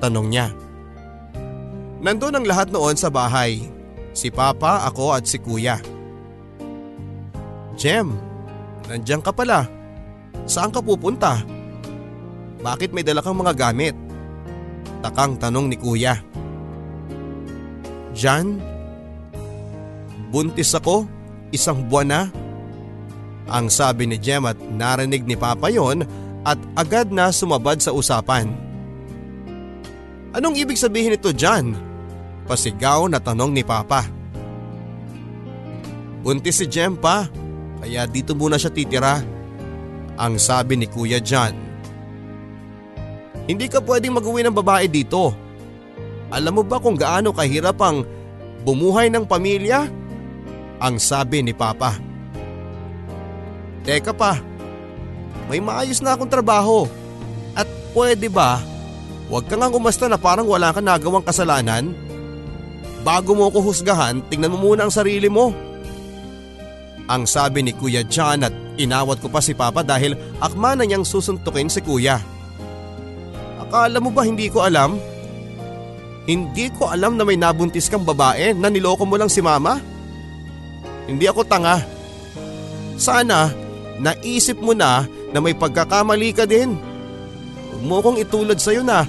Tanong 0.00 0.26
niya. 0.26 0.50
Nandun 2.02 2.36
ang 2.36 2.46
lahat 2.46 2.68
noon 2.72 2.96
sa 2.98 3.08
bahay. 3.08 3.68
Si 4.16 4.32
Papa, 4.32 4.84
ako 4.88 5.12
at 5.12 5.28
si 5.28 5.36
Kuya. 5.36 5.76
Jem, 7.76 8.16
nandyan 8.88 9.20
ka 9.20 9.32
pala. 9.32 9.68
Saan 10.48 10.72
ka 10.72 10.80
pupunta? 10.80 11.40
Bakit 12.64 12.96
may 12.96 13.04
dala 13.04 13.20
kang 13.20 13.36
mga 13.36 13.52
gamit? 13.52 13.92
Takang 15.04 15.36
tanong 15.36 15.68
ni 15.68 15.76
Kuya. 15.76 16.16
Jan, 18.16 18.56
buntis 20.32 20.72
ako 20.72 21.15
isang 21.54 21.86
buwan 21.86 22.08
na? 22.08 22.22
Ang 23.46 23.70
sabi 23.70 24.10
ni 24.10 24.18
Jem 24.18 24.42
at 24.46 24.58
narinig 24.58 25.22
ni 25.22 25.38
Papa 25.38 25.70
yon 25.70 26.02
at 26.42 26.58
agad 26.74 27.14
na 27.14 27.30
sumabad 27.30 27.78
sa 27.78 27.94
usapan. 27.94 28.50
Anong 30.34 30.58
ibig 30.58 30.78
sabihin 30.78 31.14
nito 31.14 31.30
Jan? 31.30 31.74
Pasigaw 32.46 33.06
na 33.06 33.22
tanong 33.22 33.54
ni 33.54 33.62
Papa. 33.62 34.06
Buntis 36.26 36.58
si 36.58 36.66
Jem 36.66 36.98
pa, 36.98 37.30
kaya 37.78 38.02
dito 38.10 38.34
muna 38.34 38.58
siya 38.58 38.74
titira. 38.74 39.22
Ang 40.18 40.40
sabi 40.40 40.74
ni 40.80 40.88
Kuya 40.90 41.22
John. 41.22 41.54
Hindi 43.46 43.70
ka 43.70 43.78
pwedeng 43.84 44.18
mag-uwi 44.18 44.42
ng 44.42 44.56
babae 44.56 44.90
dito. 44.90 45.30
Alam 46.34 46.58
mo 46.58 46.62
ba 46.66 46.82
kung 46.82 46.98
gaano 46.98 47.30
kahirap 47.30 47.78
ang 47.78 48.02
bumuhay 48.66 49.06
ng 49.06 49.22
pamilya? 49.22 49.86
Ang 50.82 51.00
sabi 51.00 51.40
ni 51.40 51.56
Papa. 51.56 51.96
Teka 53.86 54.12
pa, 54.12 54.36
may 55.46 55.62
maayos 55.62 56.02
na 56.02 56.18
akong 56.18 56.28
trabaho. 56.28 56.90
At 57.54 57.70
pwede 57.94 58.26
ba, 58.26 58.60
huwag 59.30 59.46
kang 59.46 59.62
umasta 59.72 60.10
na 60.10 60.18
parang 60.18 60.44
wala 60.44 60.74
kang 60.74 60.84
nagawang 60.84 61.22
kasalanan? 61.22 61.94
Bago 63.06 63.38
mo 63.38 63.46
ko 63.48 63.62
husgahan, 63.62 64.20
tingnan 64.26 64.52
mo 64.52 64.58
muna 64.58 64.84
ang 64.84 64.92
sarili 64.92 65.30
mo. 65.30 65.54
Ang 67.06 67.22
sabi 67.24 67.62
ni 67.62 67.70
Kuya 67.70 68.02
John 68.02 68.42
at 68.42 68.66
Inawat 68.76 69.24
ko 69.24 69.32
pa 69.32 69.40
si 69.40 69.56
Papa 69.56 69.80
dahil 69.80 70.12
akma 70.36 70.76
na 70.76 70.84
niyang 70.84 71.04
susuntukin 71.04 71.72
si 71.72 71.80
Kuya. 71.80 72.20
Akala 73.56 73.96
mo 74.04 74.12
ba 74.12 74.22
hindi 74.28 74.52
ko 74.52 74.68
alam? 74.68 75.00
Hindi 76.28 76.68
ko 76.76 76.92
alam 76.92 77.16
na 77.16 77.24
may 77.24 77.40
nabuntis 77.40 77.88
kang 77.88 78.04
babae 78.04 78.52
na 78.52 78.68
niloko 78.68 79.08
mo 79.08 79.16
lang 79.16 79.32
si 79.32 79.40
Mama? 79.40 79.80
Hindi 81.06 81.24
ako 81.30 81.46
tanga. 81.46 81.82
Sana 82.98 83.50
naisip 84.02 84.58
mo 84.58 84.74
na 84.74 85.06
na 85.30 85.38
may 85.38 85.54
pagkakamali 85.54 86.30
ka 86.34 86.44
din. 86.44 86.74
Huwag 87.72 87.82
mo 87.86 87.96
kong 88.02 88.18
itulad 88.20 88.58
sa'yo 88.58 88.82
na. 88.82 89.06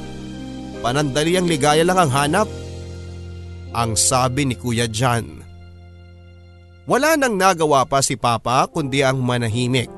Panandali 0.81 1.33
ang 1.35 1.49
ligaya 1.49 1.81
lang 1.81 1.97
ang 1.97 2.11
hanap. 2.13 2.49
Ang 3.73 3.97
sabi 3.97 4.47
ni 4.47 4.55
Kuya 4.55 4.87
John. 4.87 5.43
Wala 6.87 7.19
nang 7.19 7.35
nagawa 7.35 7.83
pa 7.83 7.99
si 7.99 8.15
Papa 8.15 8.63
kundi 8.71 9.03
ang 9.03 9.19
manahimik. 9.19 9.91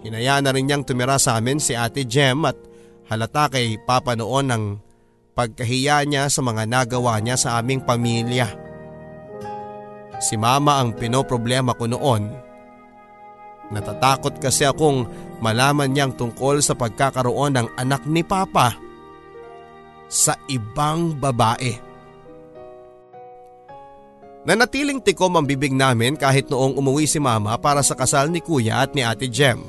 Hinaya 0.00 0.40
na 0.40 0.52
rin 0.56 0.64
niyang 0.68 0.84
tumira 0.84 1.20
sa 1.20 1.36
amin 1.36 1.60
si 1.60 1.76
Ate 1.76 2.08
Jem 2.08 2.48
at 2.48 2.56
halata 3.12 3.52
kay 3.52 3.76
Papa 3.84 4.16
noon 4.16 4.48
ang 4.48 4.64
pagkahiya 5.36 6.04
niya 6.08 6.32
sa 6.32 6.40
mga 6.40 6.64
nagawa 6.64 7.20
niya 7.20 7.36
sa 7.36 7.60
aming 7.60 7.84
pamilya. 7.84 8.63
Si 10.24 10.40
Mama 10.40 10.80
ang 10.80 10.96
pinoproblema 10.96 11.76
ko 11.76 11.84
noon. 11.84 12.32
Natatakot 13.68 14.40
kasi 14.40 14.64
akong 14.64 15.04
malaman 15.44 15.92
niyang 15.92 16.16
tungkol 16.16 16.64
sa 16.64 16.72
pagkakaroon 16.72 17.60
ng 17.60 17.68
anak 17.76 18.08
ni 18.08 18.24
Papa 18.24 18.72
sa 20.08 20.32
ibang 20.48 21.12
babae. 21.12 21.76
Nanatiling 24.44 25.00
tikom 25.00 25.40
ang 25.40 25.44
bibig 25.48 25.72
namin 25.72 26.20
kahit 26.20 26.52
noong 26.52 26.76
umuwi 26.76 27.08
si 27.08 27.16
mama 27.16 27.56
para 27.56 27.80
sa 27.80 27.96
kasal 27.96 28.28
ni 28.28 28.44
kuya 28.44 28.84
at 28.84 28.92
ni 28.92 29.00
ate 29.00 29.28
Jem. 29.28 29.60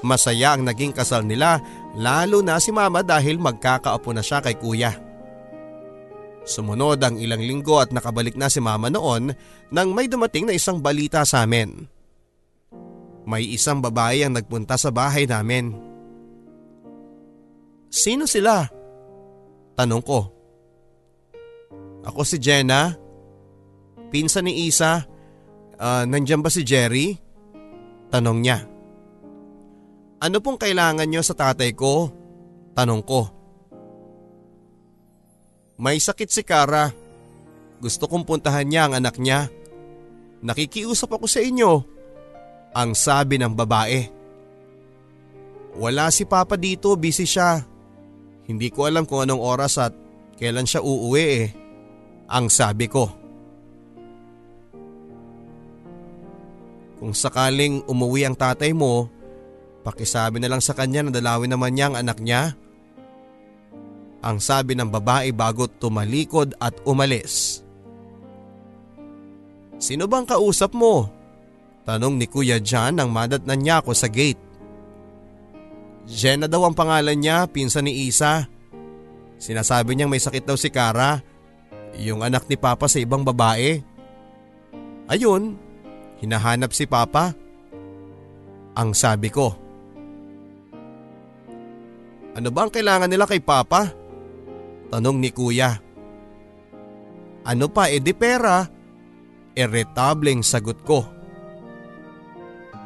Masaya 0.00 0.56
ang 0.56 0.64
naging 0.64 0.96
kasal 0.96 1.20
nila 1.20 1.60
lalo 1.92 2.40
na 2.40 2.56
si 2.56 2.72
mama 2.72 3.04
dahil 3.04 3.36
magkakaapo 3.36 4.16
na 4.16 4.24
siya 4.24 4.40
kay 4.40 4.56
kuya. 4.56 5.09
Sumunod 6.50 6.98
ang 6.98 7.14
ilang 7.22 7.38
linggo 7.38 7.78
at 7.78 7.94
nakabalik 7.94 8.34
na 8.34 8.50
si 8.50 8.58
mama 8.58 8.90
noon 8.90 9.30
nang 9.70 9.94
may 9.94 10.10
dumating 10.10 10.50
na 10.50 10.58
isang 10.58 10.82
balita 10.82 11.22
sa 11.22 11.46
amin. 11.46 11.86
May 13.22 13.54
isang 13.54 13.78
babae 13.78 14.26
ang 14.26 14.34
nagpunta 14.34 14.74
sa 14.74 14.90
bahay 14.90 15.30
namin. 15.30 15.70
Sino 17.86 18.26
sila? 18.26 18.66
Tanong 19.78 20.02
ko. 20.02 20.20
Ako 22.02 22.26
si 22.26 22.42
Jenna. 22.42 22.98
Pinsan 24.10 24.50
ni 24.50 24.66
Isa, 24.66 25.06
uh, 25.78 26.02
nandyan 26.02 26.42
ba 26.42 26.50
si 26.50 26.66
Jerry? 26.66 27.14
Tanong 28.10 28.38
niya. 28.42 28.58
Ano 30.18 30.42
pong 30.42 30.58
kailangan 30.58 31.06
niyo 31.06 31.22
sa 31.22 31.38
tatay 31.38 31.70
ko? 31.78 32.10
Tanong 32.74 33.06
ko. 33.06 33.39
May 35.80 35.96
sakit 35.96 36.28
si 36.28 36.44
Kara. 36.44 36.92
Gusto 37.80 38.04
kong 38.04 38.28
puntahan 38.28 38.68
niya 38.68 38.84
ang 38.84 39.00
anak 39.00 39.16
niya. 39.16 39.48
Nakikiusap 40.44 41.08
ako 41.08 41.24
sa 41.24 41.40
inyo. 41.40 41.80
Ang 42.76 42.92
sabi 42.92 43.40
ng 43.40 43.56
babae. 43.56 44.12
Wala 45.80 46.12
si 46.12 46.28
Papa 46.28 46.60
dito, 46.60 46.92
busy 47.00 47.24
siya. 47.24 47.64
Hindi 48.44 48.68
ko 48.68 48.84
alam 48.84 49.08
kung 49.08 49.24
anong 49.24 49.40
oras 49.40 49.80
at 49.80 49.96
kailan 50.36 50.68
siya 50.68 50.84
uuwi 50.84 51.24
eh. 51.24 51.46
Ang 52.28 52.52
sabi 52.52 52.84
ko. 52.84 53.08
Kung 57.00 57.16
sakaling 57.16 57.88
umuwi 57.88 58.28
ang 58.28 58.36
tatay 58.36 58.76
mo, 58.76 59.08
pakisabi 59.80 60.44
na 60.44 60.52
lang 60.52 60.60
sa 60.60 60.76
kanya 60.76 61.08
na 61.08 61.12
dalawin 61.14 61.48
naman 61.48 61.72
niya 61.72 61.88
ang 61.88 61.96
anak 61.96 62.20
niya. 62.20 62.52
Ang 64.20 64.36
sabi 64.36 64.76
ng 64.76 64.88
babae 64.88 65.32
bago 65.32 65.64
tumalikod 65.64 66.52
at 66.60 66.76
umalis. 66.84 67.64
Sino 69.80 70.04
bang 70.04 70.28
kausap 70.28 70.76
mo? 70.76 71.08
Tanong 71.88 72.20
ni 72.20 72.28
Kuya 72.28 72.60
John 72.60 73.00
nang 73.00 73.08
madatnan 73.08 73.64
niya 73.64 73.80
ako 73.80 73.96
sa 73.96 74.12
gate. 74.12 74.40
Jenna 76.04 76.44
daw 76.44 76.68
ang 76.68 76.76
pangalan 76.76 77.16
niya, 77.16 77.48
pinsan 77.48 77.88
ni 77.88 78.04
Isa. 78.12 78.44
Sinasabi 79.40 79.96
niyang 79.96 80.12
may 80.12 80.20
sakit 80.20 80.44
daw 80.44 80.58
si 80.58 80.68
Kara, 80.68 81.24
yung 81.96 82.20
anak 82.20 82.44
ni 82.44 82.60
Papa 82.60 82.92
sa 82.92 83.00
ibang 83.00 83.24
babae. 83.24 83.80
Ayun, 85.08 85.56
Hinahanap 86.20 86.76
si 86.76 86.84
Papa? 86.84 87.32
Ang 88.76 88.92
sabi 88.92 89.32
ko. 89.32 89.56
Ano 92.36 92.48
ba 92.52 92.68
ang 92.68 92.72
kailangan 92.72 93.08
nila 93.08 93.24
kay 93.24 93.40
Papa? 93.40 93.99
Tanong 94.90 95.16
ni 95.22 95.30
Kuya. 95.30 95.78
Ano 97.46 97.66
pa 97.70 97.88
edi 97.88 98.12
pera? 98.12 98.66
Irritableng 99.54 100.42
sagot 100.42 100.82
ko. 100.82 101.06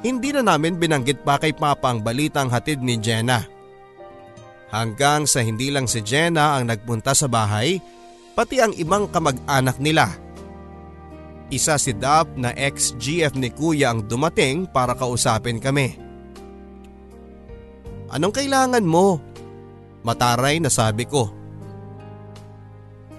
Hindi 0.04 0.36
na 0.36 0.44
namin 0.44 0.76
binanggit 0.76 1.24
pa 1.24 1.40
kay 1.40 1.56
Papa 1.56 1.88
ang 1.88 2.04
balitang 2.04 2.52
hatid 2.52 2.84
ni 2.84 3.00
Jenna. 3.00 3.40
Hanggang 4.68 5.24
sa 5.24 5.40
hindi 5.40 5.72
lang 5.72 5.88
si 5.88 6.04
Jenna 6.04 6.60
ang 6.60 6.68
nagpunta 6.68 7.16
sa 7.16 7.24
bahay, 7.24 7.80
pati 8.36 8.60
ang 8.60 8.76
ibang 8.76 9.08
kamag-anak 9.08 9.80
nila 9.80 10.24
isa 11.54 11.78
si 11.78 11.94
Dap 11.94 12.34
na 12.34 12.50
ex-GF 12.50 13.38
ni 13.38 13.54
Kuya 13.54 13.94
ang 13.94 14.02
dumating 14.10 14.66
para 14.66 14.98
kausapin 14.98 15.62
kami. 15.62 15.94
Anong 18.10 18.34
kailangan 18.34 18.82
mo? 18.82 19.22
Mataray 20.02 20.58
na 20.58 20.68
sabi 20.68 21.06
ko. 21.06 21.43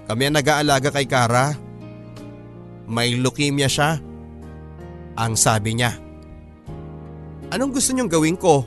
Kami 0.05 0.21
ang 0.29 0.35
nag-aalaga 0.37 0.93
kay 0.93 1.09
Kara. 1.09 1.57
May 2.85 3.17
leukemia 3.17 3.65
siya. 3.65 3.97
Ang 5.17 5.33
sabi 5.33 5.73
niya. 5.73 5.97
Anong 7.49 7.73
gusto 7.73 7.93
niyong 7.93 8.11
gawin 8.11 8.37
ko? 8.37 8.61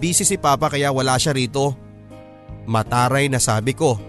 Busy 0.00 0.24
si 0.24 0.36
Papa 0.40 0.72
kaya 0.72 0.88
wala 0.88 1.20
siya 1.20 1.36
rito. 1.36 1.76
Mataray 2.64 3.28
na 3.28 3.36
sabi 3.36 3.76
ko. 3.76 4.00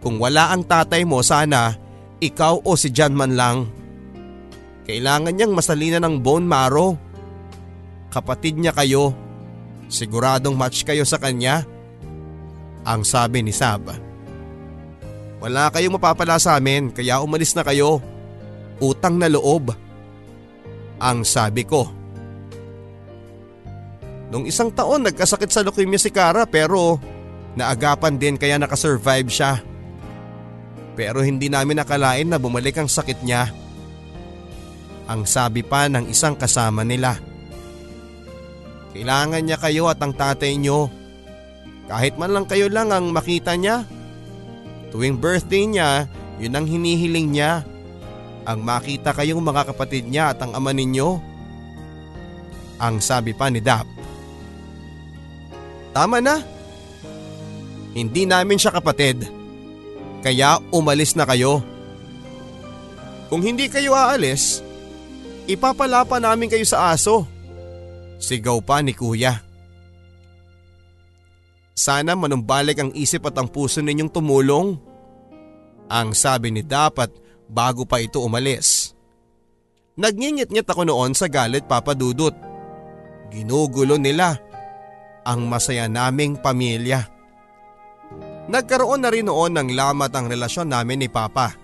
Kung 0.00 0.16
wala 0.16 0.48
ang 0.48 0.64
tatay 0.64 1.04
mo 1.04 1.20
sana 1.20 1.76
ikaw 2.20 2.64
o 2.64 2.72
si 2.76 2.88
John 2.88 3.12
man 3.12 3.36
lang. 3.36 3.68
Kailangan 4.88 5.36
niyang 5.36 5.52
masalina 5.52 6.00
ng 6.00 6.24
bone 6.24 6.48
marrow. 6.48 6.96
Kapatid 8.08 8.56
niya 8.56 8.72
kayo. 8.72 9.12
Siguradong 9.92 10.56
match 10.56 10.88
kayo 10.88 11.04
sa 11.04 11.20
kanya. 11.20 11.68
Ang 12.88 13.04
sabi 13.04 13.44
ni 13.44 13.52
Sab. 13.52 14.09
Wala 15.40 15.72
kayong 15.72 15.96
mapapala 15.96 16.36
sa 16.36 16.60
amin 16.60 16.92
kaya 16.92 17.24
umalis 17.24 17.56
na 17.56 17.64
kayo. 17.64 18.04
Utang 18.76 19.16
na 19.16 19.28
loob. 19.28 19.72
Ang 21.00 21.24
sabi 21.24 21.64
ko. 21.64 21.88
Nung 24.30 24.44
isang 24.46 24.70
taon 24.70 25.02
nagkasakit 25.08 25.50
sa 25.50 25.64
leukemia 25.64 25.98
si 25.98 26.12
Kara 26.12 26.44
pero 26.44 27.00
naagapan 27.56 28.20
din 28.20 28.36
kaya 28.36 28.60
nakasurvive 28.60 29.32
siya. 29.32 29.58
Pero 30.94 31.24
hindi 31.24 31.48
namin 31.48 31.80
nakalain 31.80 32.28
na 32.28 32.36
bumalik 32.36 32.76
ang 32.76 32.86
sakit 32.86 33.24
niya. 33.24 33.48
Ang 35.08 35.24
sabi 35.24 35.64
pa 35.64 35.88
ng 35.88 36.06
isang 36.06 36.36
kasama 36.36 36.84
nila. 36.84 37.16
Kailangan 38.92 39.42
niya 39.42 39.58
kayo 39.58 39.88
at 39.88 39.98
ang 40.04 40.12
tatay 40.14 40.54
niyo. 40.60 40.92
Kahit 41.90 42.14
man 42.20 42.30
lang 42.30 42.46
kayo 42.46 42.70
lang 42.70 42.92
ang 42.94 43.10
makita 43.10 43.56
niya. 43.58 43.82
Tuwing 44.90 45.18
birthday 45.18 45.66
niya, 45.70 46.10
yun 46.42 46.56
ang 46.56 46.66
hinihiling 46.66 47.30
niya. 47.30 47.62
Ang 48.46 48.66
makita 48.66 49.14
kayong 49.14 49.38
mga 49.38 49.70
kapatid 49.70 50.10
niya 50.10 50.34
at 50.34 50.42
ang 50.42 50.56
ama 50.56 50.74
ninyo. 50.74 51.20
Ang 52.80 52.98
sabi 52.98 53.36
pa 53.36 53.52
ni 53.52 53.62
Dap. 53.62 53.86
Tama 55.94 56.18
na. 56.18 56.42
Hindi 57.94 58.24
namin 58.24 58.58
siya 58.58 58.74
kapatid. 58.74 59.26
Kaya 60.24 60.58
umalis 60.72 61.14
na 61.14 61.26
kayo. 61.26 61.62
Kung 63.30 63.46
hindi 63.46 63.70
kayo 63.70 63.94
aalis, 63.94 64.58
ipapalapa 65.46 66.18
namin 66.18 66.50
kayo 66.50 66.66
sa 66.66 66.90
aso. 66.90 67.26
Sigaw 68.18 68.58
pa 68.62 68.82
ni 68.82 68.90
kuya. 68.94 69.49
Sana 71.80 72.12
manumbalik 72.12 72.76
ang 72.76 72.92
isip 72.92 73.24
at 73.24 73.40
ang 73.40 73.48
puso 73.48 73.80
ninyong 73.80 74.12
tumulong. 74.12 74.76
Ang 75.88 76.12
sabi 76.12 76.52
ni 76.52 76.60
dapat 76.60 77.08
bago 77.48 77.88
pa 77.88 78.04
ito 78.04 78.20
umalis. 78.20 78.92
Nagngingit-ngit 79.96 80.68
ako 80.68 80.84
noon 80.84 81.16
sa 81.16 81.32
galit 81.32 81.64
papadudot. 81.64 82.36
Ginugulo 83.32 83.96
nila 83.96 84.36
ang 85.24 85.48
masaya 85.48 85.88
naming 85.88 86.36
pamilya. 86.36 87.00
Nagkaroon 88.52 89.00
na 89.00 89.08
rin 89.08 89.32
noon 89.32 89.56
ng 89.56 89.72
lamat 89.72 90.12
ang 90.12 90.28
relasyon 90.28 90.68
namin 90.68 91.00
ni 91.00 91.08
Papa 91.08 91.56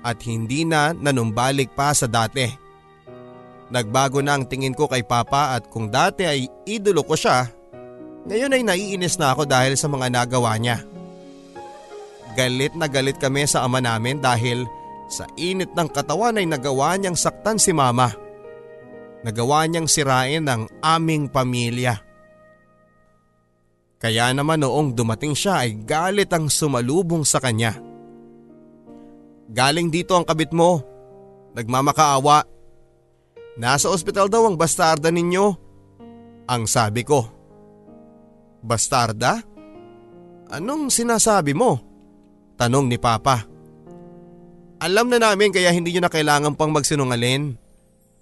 at 0.00 0.16
hindi 0.24 0.64
na 0.64 0.96
nanumbalik 0.96 1.76
pa 1.76 1.92
sa 1.92 2.08
dati. 2.08 2.48
Nagbago 3.68 4.24
na 4.24 4.40
ang 4.40 4.48
tingin 4.48 4.72
ko 4.72 4.88
kay 4.88 5.04
Papa 5.04 5.60
at 5.60 5.68
kung 5.68 5.92
dati 5.92 6.24
ay 6.24 6.48
idolo 6.64 7.04
ko 7.04 7.18
siya, 7.18 7.55
ngayon 8.26 8.54
ay 8.58 8.62
naiinis 8.66 9.16
na 9.22 9.30
ako 9.34 9.46
dahil 9.46 9.78
sa 9.78 9.86
mga 9.86 10.10
nagawa 10.10 10.58
niya. 10.58 10.82
Galit 12.34 12.74
na 12.74 12.90
galit 12.90 13.16
kami 13.16 13.46
sa 13.46 13.64
ama 13.64 13.78
namin 13.80 14.18
dahil 14.18 14.66
sa 15.06 15.24
init 15.38 15.70
ng 15.72 15.88
katawan 15.88 16.36
ay 16.36 16.46
nagawa 16.50 16.98
niyang 16.98 17.14
saktan 17.14 17.56
si 17.56 17.70
mama. 17.70 18.10
Nagawa 19.22 19.64
niyang 19.70 19.86
sirain 19.86 20.44
ang 20.50 20.66
aming 20.82 21.30
pamilya. 21.30 22.02
Kaya 23.96 24.34
naman 24.34 24.60
noong 24.60 24.92
dumating 24.92 25.32
siya 25.32 25.64
ay 25.64 25.86
galit 25.86 26.28
ang 26.34 26.50
sumalubong 26.50 27.24
sa 27.24 27.40
kanya. 27.40 27.78
Galing 29.46 29.88
dito 29.88 30.18
ang 30.18 30.26
kabit 30.26 30.50
mo. 30.50 30.82
Nagmamakaawa. 31.54 32.44
Nasa 33.56 33.88
ospital 33.88 34.28
daw 34.28 34.44
ang 34.44 34.58
bastarda 34.58 35.08
ninyo. 35.08 35.46
Ang 36.50 36.68
sabi 36.68 37.06
ko. 37.06 37.35
Bastarda? 38.66 39.38
Anong 40.50 40.90
sinasabi 40.90 41.54
mo? 41.54 41.78
Tanong 42.58 42.90
ni 42.90 42.98
Papa. 42.98 43.46
Alam 44.82 45.06
na 45.08 45.22
namin 45.22 45.54
kaya 45.54 45.70
hindi 45.70 45.94
nyo 45.94 46.02
na 46.04 46.12
kailangan 46.12 46.58
pang 46.58 46.74
magsinungalin. 46.74 47.54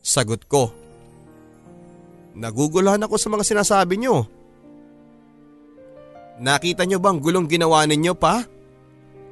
Sagot 0.04 0.44
ko. 0.44 0.70
Naguguluhan 2.36 3.00
ako 3.00 3.16
sa 3.16 3.32
mga 3.32 3.44
sinasabi 3.46 3.96
nyo. 4.04 4.28
Nakita 6.38 6.82
nyo 6.84 6.98
bang 6.98 7.18
gulong 7.22 7.46
ginawa 7.46 7.86
ninyo 7.86 8.14
pa? 8.14 8.42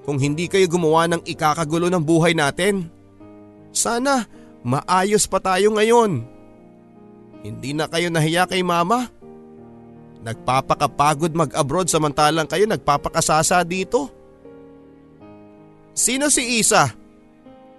Kung 0.06 0.18
hindi 0.18 0.46
kayo 0.50 0.66
gumawa 0.66 1.06
ng 1.10 1.22
ikakagulo 1.26 1.90
ng 1.90 2.02
buhay 2.02 2.34
natin. 2.34 2.90
Sana 3.74 4.26
maayos 4.62 5.26
pa 5.26 5.38
tayo 5.42 5.74
ngayon. 5.74 6.26
Hindi 7.42 7.74
na 7.74 7.90
kayo 7.90 8.10
nahiya 8.10 8.46
kay 8.46 8.62
mama. 8.62 9.10
Nagpapakapagod 10.22 11.34
mag-abroad 11.34 11.90
samantalang 11.90 12.46
kayo 12.46 12.64
nagpapakasasa 12.70 13.58
dito. 13.66 14.06
Sino 15.92 16.30
si 16.30 16.62
Isa? 16.62 16.88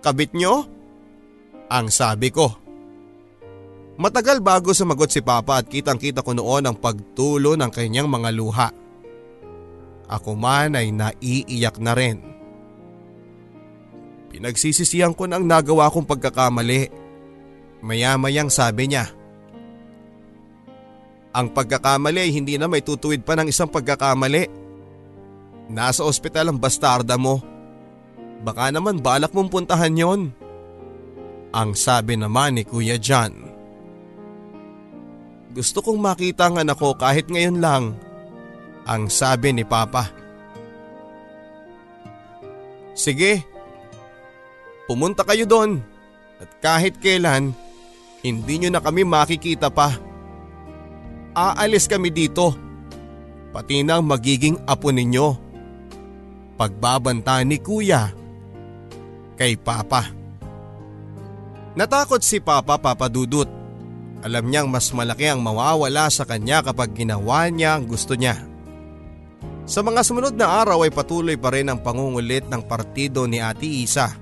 Kabit 0.04 0.36
nyo? 0.36 0.68
Ang 1.72 1.88
sabi 1.88 2.30
ko. 2.30 2.52
Matagal 3.96 4.44
bago 4.44 4.76
sumagot 4.76 5.08
si 5.14 5.24
Papa 5.24 5.64
at 5.64 5.72
kitang 5.72 6.02
kita 6.02 6.26
ko 6.26 6.36
noon 6.36 6.68
ang 6.68 6.76
pagtulo 6.76 7.56
ng 7.56 7.72
kanyang 7.72 8.12
mga 8.12 8.30
luha. 8.36 8.70
Ako 10.12 10.36
man 10.36 10.76
ay 10.76 10.92
naiiyak 10.92 11.80
na 11.80 11.96
rin. 11.96 12.20
Pinagsisisihan 14.34 15.16
ko 15.16 15.30
ng 15.30 15.46
nagawa 15.46 15.94
kong 15.94 16.10
pagkakamali. 16.10 16.90
Maya-mayang 17.86 18.50
sabi 18.50 18.90
niya. 18.90 19.23
Ang 21.34 21.50
pagkakamali 21.50 22.30
ay 22.30 22.32
hindi 22.32 22.62
na 22.62 22.70
may 22.70 22.86
tutuwid 22.86 23.26
pa 23.26 23.34
ng 23.34 23.50
isang 23.50 23.66
pagkakamali. 23.66 24.46
Nasa 25.74 26.06
ospital 26.06 26.54
ang 26.54 26.62
bastarda 26.62 27.18
mo. 27.18 27.42
Baka 28.46 28.70
naman 28.70 29.02
balak 29.02 29.34
mong 29.34 29.50
puntahan 29.50 29.98
yon. 29.98 30.22
Ang 31.50 31.74
sabi 31.74 32.22
naman 32.22 32.62
ni 32.62 32.64
Kuya 32.66 33.02
John. 33.02 33.34
Gusto 35.54 35.82
kong 35.82 36.02
makita 36.02 36.50
ang 36.50 36.62
anak 36.62 36.78
ko 36.78 36.94
kahit 36.94 37.30
ngayon 37.30 37.58
lang. 37.58 37.84
Ang 38.86 39.10
sabi 39.10 39.54
ni 39.58 39.66
Papa. 39.66 40.10
Sige, 42.94 43.42
pumunta 44.86 45.26
kayo 45.26 45.50
doon 45.50 45.82
at 46.38 46.50
kahit 46.62 47.02
kailan 47.02 47.58
hindi 48.22 48.54
nyo 48.62 48.70
na 48.70 48.82
kami 48.82 49.02
makikita 49.02 49.74
pa. 49.74 50.13
Aalis 51.34 51.90
kami 51.90 52.14
dito, 52.14 52.54
pati 53.50 53.82
na 53.82 53.98
magiging 54.06 54.62
apo 54.70 54.94
ninyo. 54.94 55.42
Pagbabanta 56.54 57.42
ni 57.42 57.58
Kuya 57.58 58.14
kay 59.34 59.58
Papa. 59.58 60.14
Natakot 61.74 62.22
si 62.22 62.38
Papa 62.38 62.78
Papadudut. 62.78 63.50
Alam 64.22 64.54
niyang 64.54 64.70
mas 64.70 64.94
malaki 64.94 65.26
ang 65.26 65.42
mawawala 65.42 66.06
sa 66.14 66.24
kanya 66.24 66.62
kapag 66.62 66.94
ginawa 66.94 67.50
niya 67.50 67.82
ang 67.82 67.90
gusto 67.90 68.14
niya. 68.14 68.38
Sa 69.66 69.82
mga 69.82 70.06
sumunod 70.06 70.38
na 70.38 70.62
araw 70.62 70.86
ay 70.86 70.94
patuloy 70.94 71.34
pa 71.34 71.50
rin 71.50 71.68
ang 71.74 71.82
pangungulit 71.82 72.46
ng 72.46 72.62
partido 72.70 73.26
ni 73.26 73.42
Ate 73.42 73.66
Isa. 73.66 74.14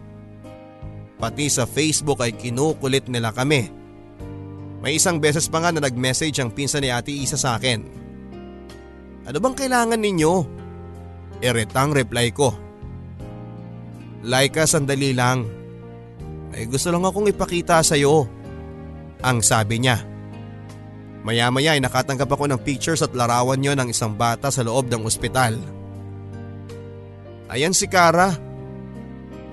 Pati 1.20 1.52
sa 1.52 1.68
Facebook 1.68 2.24
ay 2.24 2.34
kinukulit 2.40 3.12
nila 3.12 3.36
kami. 3.36 3.81
May 4.82 4.98
isang 4.98 5.22
beses 5.22 5.46
pa 5.46 5.62
nga 5.62 5.70
na 5.70 5.78
nag-message 5.78 6.42
ang 6.42 6.50
pinsan 6.50 6.82
ni 6.82 6.90
Ate 6.90 7.14
Isa 7.14 7.38
sa 7.38 7.54
akin. 7.54 7.86
Ano 9.30 9.38
bang 9.38 9.56
kailangan 9.56 10.02
ninyo? 10.02 10.34
Eretang 11.38 11.94
reply 11.94 12.34
ko. 12.34 12.50
Laika 14.26 14.66
sandali 14.66 15.14
lang. 15.14 15.46
Ay 16.50 16.66
gusto 16.66 16.90
lang 16.90 17.06
akong 17.06 17.30
ipakita 17.30 17.86
sa 17.86 17.94
iyo. 17.94 18.26
Ang 19.22 19.46
sabi 19.46 19.78
niya. 19.78 20.02
Maya-maya 21.22 21.78
ay 21.78 21.82
nakatanggap 21.86 22.34
ako 22.34 22.50
ng 22.50 22.60
pictures 22.66 23.06
at 23.06 23.14
larawan 23.14 23.62
niyo 23.62 23.78
ng 23.78 23.94
isang 23.94 24.18
bata 24.18 24.50
sa 24.50 24.66
loob 24.66 24.90
ng 24.90 25.06
ospital. 25.06 25.62
Ayan 27.54 27.78
si 27.78 27.86
Kara. 27.86 28.34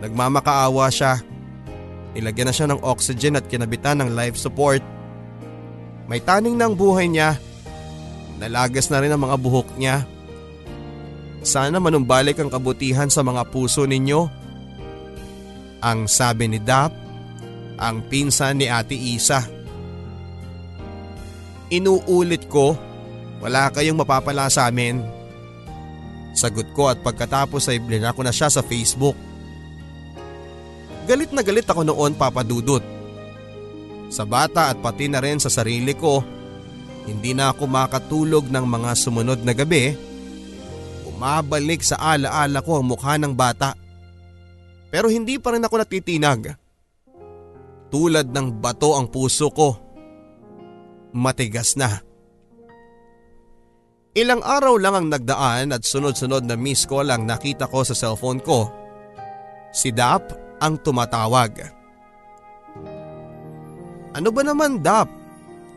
Nagmamakaawa 0.00 0.88
siya. 0.88 1.20
Nilagyan 2.16 2.48
na 2.48 2.54
siya 2.56 2.72
ng 2.72 2.80
oxygen 2.80 3.36
at 3.36 3.44
kinabitan 3.44 4.00
ng 4.00 4.16
life 4.16 4.40
support. 4.40 4.80
May 6.08 6.24
taning 6.24 6.56
ng 6.56 6.72
buhay 6.72 7.04
niya. 7.04 7.36
Nalagas 8.40 8.88
na 8.88 9.04
rin 9.04 9.12
ang 9.12 9.20
mga 9.20 9.36
buhok 9.36 9.76
niya. 9.76 10.08
Sana 11.44 11.76
manumbalik 11.76 12.40
ang 12.40 12.48
kabutihan 12.48 13.12
sa 13.12 13.20
mga 13.20 13.44
puso 13.52 13.84
ninyo. 13.84 14.24
Ang 15.84 16.08
sabi 16.08 16.48
ni 16.48 16.58
Dap, 16.58 16.90
ang 17.76 18.02
pinsan 18.08 18.58
ni 18.58 18.66
Ate 18.66 18.96
Isa. 18.96 19.44
Inuulit 21.68 22.48
ko, 22.48 22.74
wala 23.44 23.68
kayong 23.70 24.00
mapapala 24.00 24.48
sa 24.48 24.66
amin. 24.66 25.04
Sagot 26.32 26.72
ko 26.72 26.88
at 26.88 27.04
pagkatapos 27.04 27.68
ay 27.68 27.84
blinak 27.84 28.16
ko 28.16 28.24
na 28.24 28.32
siya 28.32 28.48
sa 28.48 28.64
Facebook. 28.64 29.14
Galit 31.04 31.30
na 31.36 31.44
galit 31.44 31.68
ako 31.68 31.84
noon 31.84 32.16
papadudot. 32.16 32.97
Sa 34.08 34.24
bata 34.24 34.72
at 34.72 34.80
pati 34.80 35.08
na 35.08 35.20
rin 35.20 35.36
sa 35.36 35.52
sarili 35.52 35.92
ko, 35.92 36.24
hindi 37.08 37.32
na 37.32 37.52
ako 37.52 37.64
makatulog 37.68 38.48
ng 38.48 38.64
mga 38.64 38.90
sumunod 38.96 39.40
na 39.44 39.52
gabi. 39.56 39.96
Umabalik 41.08 41.80
sa 41.84 41.96
alaala 42.00 42.60
ko 42.60 42.80
ang 42.80 42.88
mukha 42.88 43.16
ng 43.16 43.32
bata. 43.32 43.72
Pero 44.88 45.12
hindi 45.12 45.36
pa 45.36 45.52
rin 45.52 45.64
ako 45.64 45.74
natitinag. 45.76 46.56
Tulad 47.88 48.28
ng 48.28 48.48
bato 48.60 48.96
ang 48.96 49.08
puso 49.08 49.48
ko 49.52 49.88
matigas 51.12 51.76
na. 51.76 52.04
Ilang 54.16 54.42
araw 54.42 54.74
lang 54.80 54.94
ang 54.98 55.06
nagdaan 55.12 55.70
at 55.70 55.86
sunod-sunod 55.86 56.42
na 56.42 56.58
miss 56.58 56.88
call 56.88 57.06
ang 57.12 57.22
nakita 57.28 57.70
ko 57.70 57.86
sa 57.86 57.94
cellphone 57.94 58.42
ko. 58.42 58.66
Si 59.70 59.94
Dap 59.94 60.34
ang 60.58 60.80
tumatawag. 60.80 61.77
Ano 64.18 64.34
ba 64.34 64.42
naman 64.42 64.82
Dap? 64.82 65.06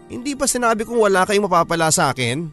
Hindi 0.10 0.34
pa 0.34 0.49
sinabi 0.49 0.82
kong 0.82 0.97
wala 0.97 1.30
kayong 1.30 1.45
mapapala 1.45 1.93
sa 1.93 2.10
akin? 2.10 2.49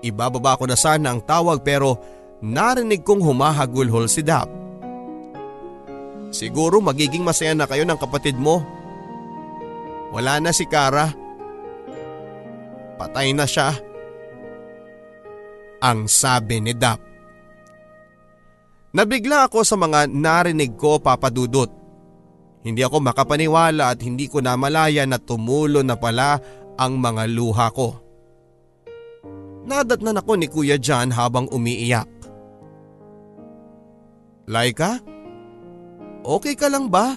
Ibababa 0.00 0.56
ko 0.56 0.64
na 0.64 0.74
sana 0.74 1.12
ang 1.12 1.20
tawag 1.20 1.60
pero 1.60 2.00
narinig 2.40 3.04
kong 3.04 3.20
humahagulhol 3.20 4.08
si 4.08 4.24
Dap. 4.24 4.48
Siguro 6.32 6.80
magiging 6.80 7.20
masaya 7.20 7.52
na 7.52 7.68
kayo 7.68 7.84
ng 7.84 8.00
kapatid 8.00 8.40
mo 8.40 8.64
wala 10.16 10.40
na 10.40 10.48
si 10.48 10.64
Kara. 10.64 11.12
Patay 12.96 13.36
na 13.36 13.44
siya. 13.44 13.76
Ang 15.84 16.08
sabi 16.08 16.64
ni 16.64 16.72
Dap. 16.72 17.04
Nabigla 18.96 19.44
ako 19.44 19.60
sa 19.60 19.76
mga 19.76 20.08
narinig 20.08 20.72
ko 20.80 20.96
papadudot. 20.96 21.68
Hindi 22.66 22.82
ako 22.82 22.98
makapaniwala 22.98 23.94
at 23.94 24.02
hindi 24.02 24.26
ko 24.26 24.42
namalaya 24.42 25.06
na 25.06 25.22
tumulo 25.22 25.86
na 25.86 25.94
pala 25.94 26.42
ang 26.74 26.98
mga 26.98 27.30
luha 27.30 27.70
ko. 27.70 28.02
Nadatnan 29.70 30.18
ako 30.18 30.32
ni 30.34 30.50
Kuya 30.50 30.74
John 30.74 31.14
habang 31.14 31.46
umiiyak. 31.46 32.10
Laika? 34.50 34.98
Okay 36.26 36.58
ka 36.58 36.66
lang 36.66 36.90
ba? 36.90 37.14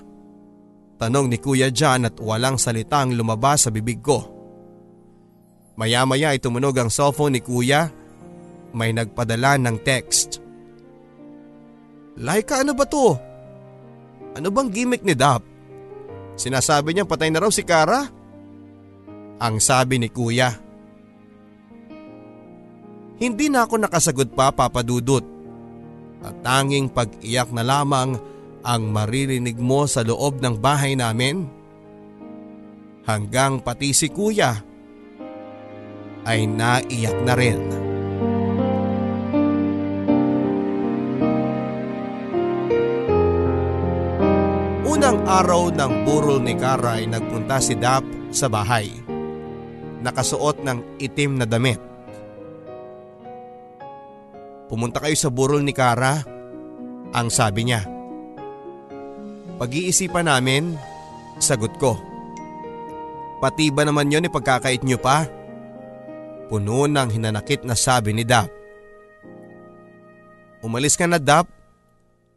Tanong 1.02 1.26
ni 1.26 1.41
Kuya 1.41 1.74
John 1.74 2.06
at 2.06 2.22
walang 2.22 2.62
salitang 2.62 3.18
lumabas 3.18 3.66
sa 3.66 3.74
bibig 3.74 4.06
ko. 4.06 4.22
Maya-maya 5.82 6.38
ay 6.38 6.41
tumunog 6.43 6.78
ang 6.78 6.93
cellphone 6.93 7.38
ni 7.38 7.41
Kuya. 7.41 7.89
May 8.78 8.93
nagpadala 8.93 9.58
ng 9.58 9.78
text. 9.82 10.45
Laika 12.22 12.62
ano 12.62 12.78
ba 12.78 12.86
to? 12.86 13.29
Ano 14.38 14.54
bang 14.54 14.70
gimmick 14.70 15.02
ni 15.02 15.18
Dap? 15.18 15.42
Sinasabi 16.40 16.94
niya 16.94 17.04
patay 17.04 17.34
na 17.34 17.42
raw 17.42 17.52
si 17.52 17.66
Kara? 17.66 18.06
Ang 19.40 19.56
sabi 19.58 19.98
ni 19.98 20.12
kuya. 20.12 20.52
Hindi 23.20 23.52
na 23.52 23.68
ako 23.68 23.76
nakasagot 23.84 24.32
pa 24.32 24.52
papadudot. 24.52 25.24
At 26.24 26.40
tanging 26.44 26.92
pag-iyak 26.92 27.52
na 27.52 27.64
lamang 27.64 28.20
ang 28.64 28.84
maririnig 28.92 29.56
mo 29.60 29.88
sa 29.88 30.04
loob 30.04 30.40
ng 30.40 30.56
bahay 30.60 30.96
namin. 30.96 31.48
Hanggang 33.08 33.64
pati 33.64 33.92
si 33.96 34.12
kuya 34.12 34.56
ay 36.28 36.48
naiyak 36.48 37.18
na 37.24 37.34
rin. 37.36 37.60
Unang 45.00 45.24
araw 45.32 45.72
ng 45.72 46.04
burol 46.04 46.43
ni 46.43 46.60
Kara 46.60 47.00
ay 47.00 47.08
nagpunta 47.08 47.64
si 47.64 47.72
Dap 47.72 48.04
sa 48.36 48.52
bahay. 48.52 48.91
Nakasuot 50.04 50.60
ng 50.60 51.00
itim 51.00 51.39
na 51.39 51.47
damit. 51.47 51.80
Pumunta 54.68 55.00
kayo 55.00 55.16
sa 55.16 55.32
burol 55.32 55.64
ni 55.64 55.72
Kara, 55.72 56.20
ang 57.16 57.32
sabi 57.32 57.64
niya. 57.64 57.88
Pag-iisipan 59.56 60.28
namin, 60.28 60.76
sagot 61.39 61.80
ko. 61.80 61.95
Pati 63.39 63.72
ba 63.72 63.88
naman 63.88 64.12
yon 64.12 64.28
ipagkakait 64.28 64.84
niyo 64.84 65.00
pa? 65.00 65.24
Puno 66.52 66.91
ng 66.91 67.08
hinanakit 67.08 67.64
na 67.64 67.80
sabi 67.80 68.12
ni 68.12 68.28
Dap. 68.28 68.52
Umalis 70.60 71.00
ka 71.00 71.08
na 71.08 71.24
Dap. 71.24 71.47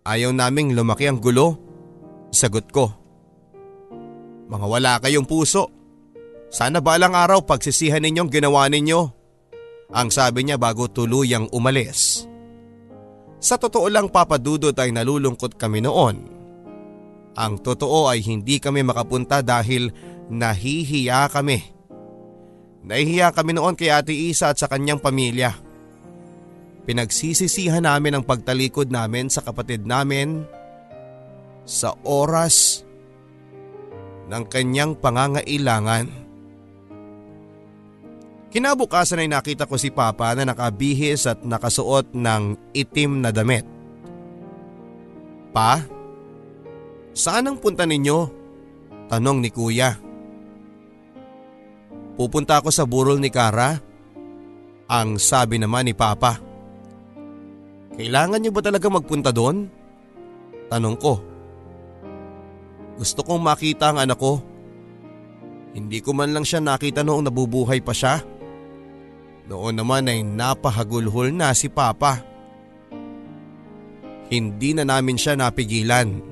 Ayaw 0.06 0.30
naming 0.30 0.78
lumaki 0.78 1.10
ang 1.10 1.18
gulo. 1.18 1.61
Sagot 2.32 2.72
ko. 2.72 2.88
Mga 4.48 4.66
wala 4.66 4.92
kayong 5.04 5.28
puso. 5.28 5.68
Sana 6.48 6.80
balang 6.80 7.12
araw 7.12 7.44
pagsisihan 7.44 8.00
ninyong 8.00 8.32
ginawa 8.32 8.64
ninyo. 8.72 9.00
Ang 9.92 10.08
sabi 10.08 10.48
niya 10.48 10.56
bago 10.56 10.88
tuluyang 10.88 11.52
umalis. 11.52 12.24
Sa 13.36 13.60
totoo 13.60 13.92
lang 13.92 14.08
papadudot 14.08 14.72
ay 14.72 14.96
nalulungkot 14.96 15.60
kami 15.60 15.84
noon. 15.84 16.16
Ang 17.36 17.54
totoo 17.60 18.08
ay 18.08 18.24
hindi 18.24 18.56
kami 18.56 18.80
makapunta 18.80 19.44
dahil 19.44 19.92
nahihiya 20.32 21.28
kami. 21.28 21.60
Nahihiya 22.84 23.32
kami 23.36 23.52
noon 23.56 23.76
kay 23.76 23.92
Ate 23.92 24.12
Isa 24.16 24.52
at 24.52 24.60
sa 24.60 24.68
kanyang 24.72 25.00
pamilya. 25.00 25.52
Pinagsisisihan 26.88 27.84
namin 27.84 28.16
ang 28.16 28.24
pagtalikod 28.24 28.88
namin 28.88 29.28
sa 29.28 29.44
kapatid 29.44 29.84
namin 29.84 30.44
sa 31.62 31.94
oras 32.02 32.82
ng 34.32 34.44
kanyang 34.48 34.96
pangangailangan. 34.96 36.08
Kinabukasan 38.52 39.24
ay 39.24 39.28
nakita 39.32 39.64
ko 39.64 39.80
si 39.80 39.88
Papa 39.88 40.36
na 40.36 40.44
nakabihis 40.44 41.24
at 41.24 41.40
nakasuot 41.40 42.12
ng 42.12 42.76
itim 42.76 43.24
na 43.24 43.32
damit. 43.32 43.64
Pa, 45.56 45.80
saan 47.16 47.48
ang 47.48 47.56
punta 47.56 47.88
ninyo? 47.88 48.18
Tanong 49.08 49.40
ni 49.40 49.48
Kuya. 49.48 49.96
Pupunta 52.16 52.60
ako 52.60 52.68
sa 52.68 52.84
burol 52.84 53.16
ni 53.20 53.32
Kara? 53.32 53.80
Ang 54.88 55.16
sabi 55.16 55.56
naman 55.56 55.88
ni 55.88 55.96
Papa. 55.96 56.36
Kailangan 57.96 58.40
niyo 58.40 58.52
ba 58.52 58.60
talaga 58.60 58.88
magpunta 58.92 59.32
doon? 59.32 59.68
Tanong 60.68 60.96
ko. 61.00 61.31
Gusto 63.02 63.26
kong 63.26 63.42
makita 63.42 63.90
ang 63.90 63.98
anak 63.98 64.14
ko. 64.14 64.38
Hindi 65.74 65.98
ko 65.98 66.14
man 66.14 66.30
lang 66.30 66.46
siya 66.46 66.62
nakita 66.62 67.02
noong 67.02 67.26
nabubuhay 67.26 67.82
pa 67.82 67.90
siya. 67.90 68.22
Noon 69.50 69.74
naman 69.74 70.06
ay 70.06 70.22
napahagulhol 70.22 71.34
na 71.34 71.50
si 71.50 71.66
Papa. 71.66 72.22
Hindi 74.30 74.78
na 74.78 74.86
namin 74.86 75.18
siya 75.18 75.34
napigilan. 75.34 76.22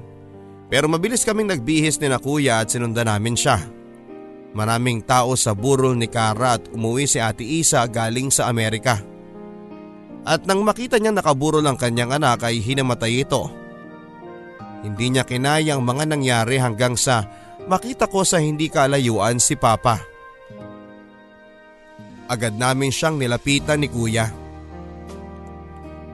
Pero 0.70 0.86
mabilis 0.86 1.26
kaming 1.26 1.50
nagbihis 1.50 1.98
ni 1.98 2.06
na 2.06 2.22
kuya 2.22 2.62
at 2.62 2.70
sinundan 2.70 3.10
namin 3.10 3.34
siya. 3.34 3.58
Maraming 4.54 5.02
tao 5.02 5.34
sa 5.34 5.58
burol 5.58 5.98
ni 5.98 6.06
Kara 6.06 6.54
at 6.54 6.70
umuwi 6.70 7.10
si 7.10 7.18
Ate 7.18 7.42
Isa 7.42 7.82
galing 7.90 8.30
sa 8.30 8.46
Amerika. 8.46 9.02
At 10.22 10.46
nang 10.46 10.62
makita 10.62 11.02
niya 11.02 11.10
nakaburol 11.10 11.66
ang 11.66 11.74
kanyang 11.74 12.14
anak 12.14 12.46
ay 12.46 12.62
hinamatay 12.62 13.26
ito. 13.26 13.59
Hindi 14.80 15.12
niya 15.12 15.28
kinayang 15.28 15.84
mga 15.84 16.04
nangyari 16.08 16.56
hanggang 16.56 16.96
sa 16.96 17.28
makita 17.68 18.08
ko 18.08 18.24
sa 18.24 18.40
hindi 18.40 18.72
kalayuan 18.72 19.36
si 19.36 19.56
Papa. 19.56 20.00
Agad 22.30 22.56
namin 22.56 22.94
siyang 22.94 23.18
nilapitan 23.18 23.82
ni 23.82 23.90
Kuya. 23.90 24.30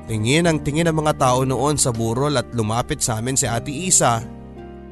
Tingin 0.06 0.46
ang 0.46 0.62
tingin 0.62 0.86
ng 0.86 0.96
mga 0.96 1.18
tao 1.18 1.42
noon 1.42 1.76
sa 1.76 1.90
burol 1.90 2.38
at 2.38 2.48
lumapit 2.54 3.02
sa 3.02 3.18
amin 3.18 3.34
si 3.34 3.44
Ate 3.44 3.74
Isa 3.74 4.22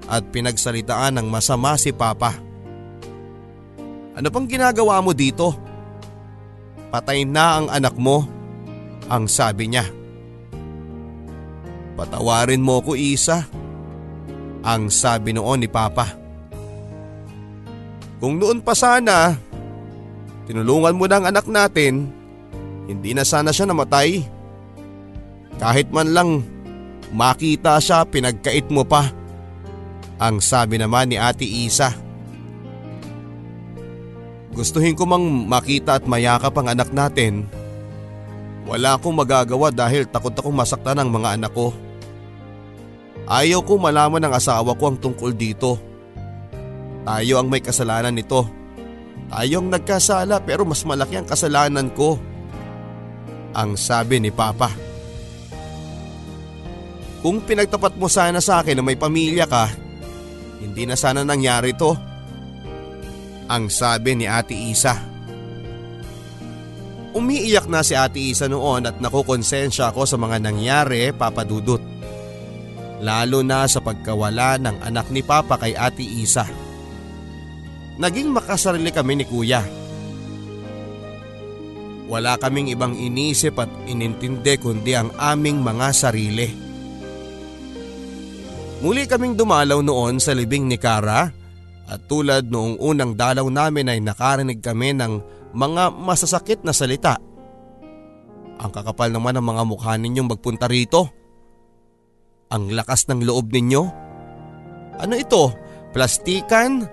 at 0.05 0.23
pinagsalitaan 0.31 1.17
ng 1.19 1.27
masama 1.31 1.79
si 1.79 1.95
Papa. 1.95 2.35
Ano 4.15 4.29
pang 4.31 4.47
ginagawa 4.47 5.03
mo 5.03 5.11
dito? 5.11 5.55
Patay 6.95 7.27
na 7.27 7.59
ang 7.59 7.67
anak 7.73 7.99
mo, 7.99 8.23
ang 9.11 9.27
sabi 9.27 9.71
niya. 9.71 9.87
Patawarin 11.95 12.63
mo 12.63 12.83
ko 12.83 12.95
Isa, 12.95 13.47
ang 14.65 14.89
sabi 14.89 15.37
noon 15.37 15.61
ni 15.61 15.69
Papa. 15.69 16.17
Kung 18.19 18.41
noon 18.41 18.65
pa 18.65 18.73
sana, 18.73 19.37
tinulungan 20.49 20.97
mo 20.97 21.05
na 21.05 21.21
ang 21.21 21.29
anak 21.29 21.45
natin, 21.45 22.09
hindi 22.89 23.13
na 23.13 23.23
sana 23.29 23.53
siya 23.53 23.69
namatay. 23.69 24.25
Kahit 25.61 25.93
man 25.93 26.17
lang 26.17 26.31
makita 27.13 27.77
siya 27.77 28.09
pinagkait 28.09 28.73
mo 28.73 28.83
pa, 28.89 29.13
ang 30.17 30.41
sabi 30.41 30.81
naman 30.81 31.13
ni 31.13 31.21
Ate 31.21 31.45
Isa. 31.45 31.93
Gustuhin 34.57 34.97
ko 34.97 35.05
mang 35.05 35.27
makita 35.51 35.99
at 35.99 36.07
mayakap 36.07 36.55
ang 36.57 36.73
anak 36.73 36.89
natin. 36.95 37.45
Wala 38.65 38.97
akong 38.97 39.13
magagawa 39.13 39.69
dahil 39.69 40.09
takot 40.09 40.33
akong 40.33 40.55
masaktan 40.55 40.97
ang 40.97 41.11
mga 41.13 41.37
anak 41.37 41.53
ko. 41.53 41.75
Ayaw 43.25 43.65
ko 43.65 43.81
malaman 43.81 44.21
ng 44.21 44.35
asawa 44.37 44.77
ko 44.77 44.85
ang 44.93 44.99
tungkol 45.01 45.33
dito. 45.33 45.81
Tayo 47.05 47.41
ang 47.41 47.49
may 47.49 47.65
kasalanan 47.65 48.13
nito. 48.13 48.45
Tayo 49.33 49.65
ang 49.65 49.69
nagkasala 49.73 50.45
pero 50.45 50.69
mas 50.69 50.85
malaki 50.85 51.17
ang 51.17 51.29
kasalanan 51.29 51.89
ko. 51.93 52.21
Ang 53.57 53.81
sabi 53.81 54.21
ni 54.21 54.29
Papa. 54.29 54.69
Kung 57.25 57.41
pinagtapat 57.41 57.97
mo 57.97 58.13
sana 58.13 58.45
sa 58.45 58.61
akin 58.61 58.77
na 58.77 58.85
may 58.85 59.01
pamilya 59.01 59.49
ka, 59.49 59.73
hindi 60.61 60.85
na 60.85 60.93
sana 60.93 61.25
nangyari 61.25 61.73
to. 61.73 61.97
Ang 63.49 63.73
sabi 63.73 64.13
ni 64.13 64.29
Ate 64.29 64.53
Isa. 64.53 64.93
Umiiyak 67.17 67.71
na 67.73 67.81
si 67.81 67.97
Ate 67.97 68.21
Isa 68.21 68.51
noon 68.51 68.85
at 68.85 69.01
nakukonsensya 69.01 69.95
ako 69.95 70.05
sa 70.05 70.21
mga 70.21 70.37
nangyari 70.45 71.15
papadudot. 71.17 71.94
Lalo 73.03 73.43
na 73.43 73.67
sa 73.67 73.83
pagkawala 73.83 74.61
ng 74.61 74.77
anak 74.85 75.11
ni 75.11 75.25
Papa 75.25 75.59
kay 75.59 75.75
Ate 75.75 76.05
Isa. 76.05 76.47
Naging 77.99 78.31
makasarili 78.31 78.91
kami 78.91 79.23
ni 79.23 79.25
Kuya. 79.27 79.63
Wala 82.05 82.37
kaming 82.37 82.69
ibang 82.71 82.95
inisip 82.95 83.57
at 83.59 83.71
inintindi 83.89 84.61
kundi 84.61 84.93
ang 84.93 85.11
aming 85.17 85.65
mga 85.65 85.89
sarili. 85.91 86.49
Muli 88.85 89.09
kaming 89.09 89.35
dumalaw 89.35 89.81
noon 89.81 90.21
sa 90.21 90.37
libing 90.37 90.69
ni 90.69 90.77
Kara 90.77 91.25
at 91.89 92.01
tulad 92.05 92.53
noong 92.53 92.77
unang 92.77 93.17
dalaw 93.17 93.49
namin 93.49 93.89
ay 93.89 93.99
nakarinig 94.05 94.61
kami 94.61 94.93
ng 94.93 95.13
mga 95.57 95.95
masasakit 95.95 96.61
na 96.61 96.77
salita. 96.77 97.17
Ang 98.61 98.71
kakapal 98.71 99.09
naman 99.09 99.41
ng 99.41 99.47
mga 99.47 99.63
mukha 99.65 99.97
ninyong 99.97 100.29
magpunta 100.37 100.69
rito. 100.69 101.09
Ang 102.53 102.75
lakas 102.77 103.09
ng 103.09 103.25
loob 103.25 103.53
ninyo. 103.53 103.83
Ano 105.01 105.15
ito? 105.17 105.55
Plastikan? 105.95 106.85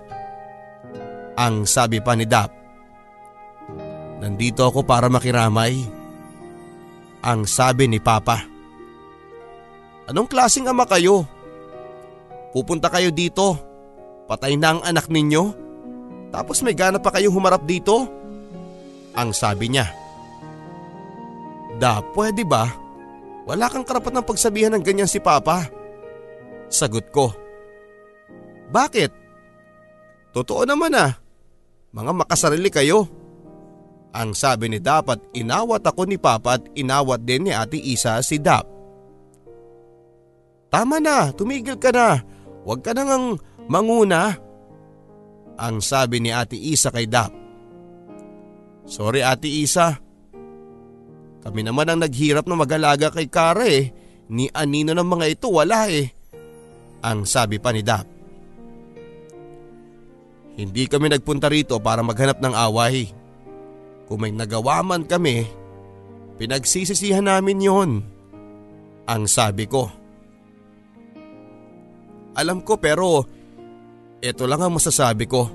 Ang 1.36 1.66
sabi 1.66 2.00
pa 2.00 2.14
ni 2.14 2.30
Dap. 2.30 2.52
Nandito 4.22 4.70
ako 4.70 4.86
para 4.86 5.10
makiramay. 5.10 5.82
Ang 7.26 7.50
sabi 7.50 7.90
ni 7.90 7.98
Papa. 7.98 8.46
Anong 10.06 10.30
klaseng 10.30 10.70
ama 10.70 10.86
kayo? 10.86 11.26
Pupunta 12.54 12.92
kayo 12.92 13.10
dito. 13.10 13.58
Patay 14.28 14.60
na 14.60 14.78
ang 14.78 14.82
anak 14.86 15.10
ninyo. 15.10 15.44
Tapos 16.32 16.64
may 16.64 16.76
gana 16.78 17.00
pa 17.00 17.12
kayong 17.12 17.34
humarap 17.34 17.64
dito? 17.66 18.08
Ang 19.18 19.36
sabi 19.36 19.72
niya. 19.72 19.88
Da, 21.80 22.00
pwede 22.14 22.46
ba? 22.46 22.70
Wala 23.46 23.68
kang 23.68 23.86
karapat 23.86 24.14
ng 24.14 24.26
pagsabihan 24.26 24.72
ng 24.78 24.84
ganyan 24.86 25.10
si 25.10 25.18
Papa. 25.18 25.66
Sagot 26.70 27.10
ko. 27.10 27.34
Bakit? 28.72 29.12
Totoo 30.32 30.64
naman 30.64 30.96
ah, 30.96 31.12
mga 31.92 32.12
makasarili 32.16 32.72
kayo. 32.72 33.10
Ang 34.12 34.36
sabi 34.36 34.68
ni 34.68 34.80
Dap 34.80 35.08
at 35.08 35.20
inawat 35.32 35.88
ako 35.88 36.08
ni 36.08 36.20
Papa 36.20 36.60
at 36.60 36.64
inawat 36.76 37.24
din 37.24 37.48
ni 37.48 37.52
Ate 37.56 37.80
Isa 37.80 38.20
si 38.24 38.40
Dap. 38.40 38.68
Tama 40.72 41.00
na, 41.04 41.32
tumigil 41.36 41.76
ka 41.76 41.92
na. 41.92 42.20
Huwag 42.64 42.84
ka 42.84 42.96
nang 42.96 43.40
manguna. 43.68 44.36
Ang 45.60 45.84
sabi 45.84 46.24
ni 46.24 46.32
Ate 46.32 46.56
Isa 46.56 46.92
kay 46.92 47.08
Dap. 47.08 47.32
Sorry 48.88 49.24
Ate 49.24 49.48
Isa. 49.48 50.00
Kami 51.42 51.62
naman 51.66 51.90
ang 51.90 52.00
naghirap 52.06 52.46
na 52.46 52.54
mag-alaga 52.54 53.10
kay 53.10 53.26
Kara 53.26 53.66
eh. 53.66 53.90
Ni 54.32 54.48
anino 54.54 54.94
ng 54.94 55.10
mga 55.10 55.26
ito 55.28 55.48
wala 55.50 55.90
eh. 55.90 56.14
Ang 57.02 57.26
sabi 57.26 57.58
pa 57.58 57.74
ni 57.74 57.82
Dap. 57.82 58.06
Hindi 60.56 60.86
kami 60.86 61.10
nagpunta 61.10 61.50
rito 61.50 61.82
para 61.82 62.06
maghanap 62.06 62.38
ng 62.38 62.54
away. 62.54 63.10
Kung 64.06 64.22
may 64.22 64.30
nagawa 64.30 64.84
man 64.86 65.08
kami, 65.08 65.48
pinagsisisihan 66.38 67.26
namin 67.26 67.64
yon. 67.64 67.92
Ang 69.10 69.24
sabi 69.26 69.66
ko. 69.66 69.90
Alam 72.38 72.62
ko 72.62 72.78
pero 72.78 73.26
ito 74.22 74.44
lang 74.46 74.62
ang 74.62 74.78
masasabi 74.78 75.26
ko. 75.26 75.50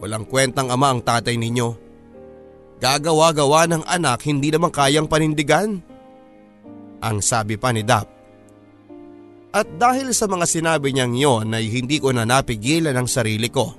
Walang 0.00 0.26
kwentang 0.26 0.72
ama 0.72 0.90
ang 0.90 1.04
tatay 1.04 1.36
ninyo. 1.36 1.81
Gagawa-gawa 2.82 3.70
ng 3.70 3.82
anak 3.86 4.26
hindi 4.26 4.50
naman 4.50 4.74
kayang 4.74 5.06
panindigan. 5.06 5.78
Ang 6.98 7.22
sabi 7.22 7.54
pa 7.54 7.70
ni 7.70 7.86
Dap. 7.86 8.10
At 9.54 9.70
dahil 9.78 10.10
sa 10.10 10.26
mga 10.26 10.50
sinabi 10.50 10.90
niyang 10.90 11.14
yon 11.14 11.54
ay 11.54 11.70
hindi 11.70 12.02
ko 12.02 12.10
na 12.10 12.26
napigilan 12.26 12.98
ang 12.98 13.06
sarili 13.06 13.46
ko. 13.46 13.70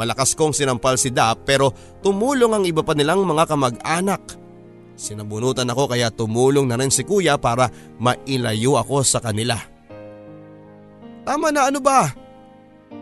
Malakas 0.00 0.32
kong 0.32 0.56
sinampal 0.56 0.96
si 0.96 1.12
Dap 1.12 1.44
pero 1.44 1.68
tumulong 2.00 2.56
ang 2.56 2.64
iba 2.64 2.80
pa 2.80 2.96
nilang 2.96 3.28
mga 3.28 3.44
kamag-anak. 3.44 4.22
Sinabunutan 4.96 5.68
ako 5.68 5.92
kaya 5.92 6.08
tumulong 6.08 6.64
na 6.64 6.80
rin 6.80 6.88
si 6.88 7.04
kuya 7.04 7.36
para 7.36 7.68
mailayo 8.00 8.80
ako 8.80 9.04
sa 9.04 9.20
kanila. 9.20 9.60
Tama 11.28 11.52
na 11.52 11.68
ano 11.68 11.84
ba? 11.84 12.08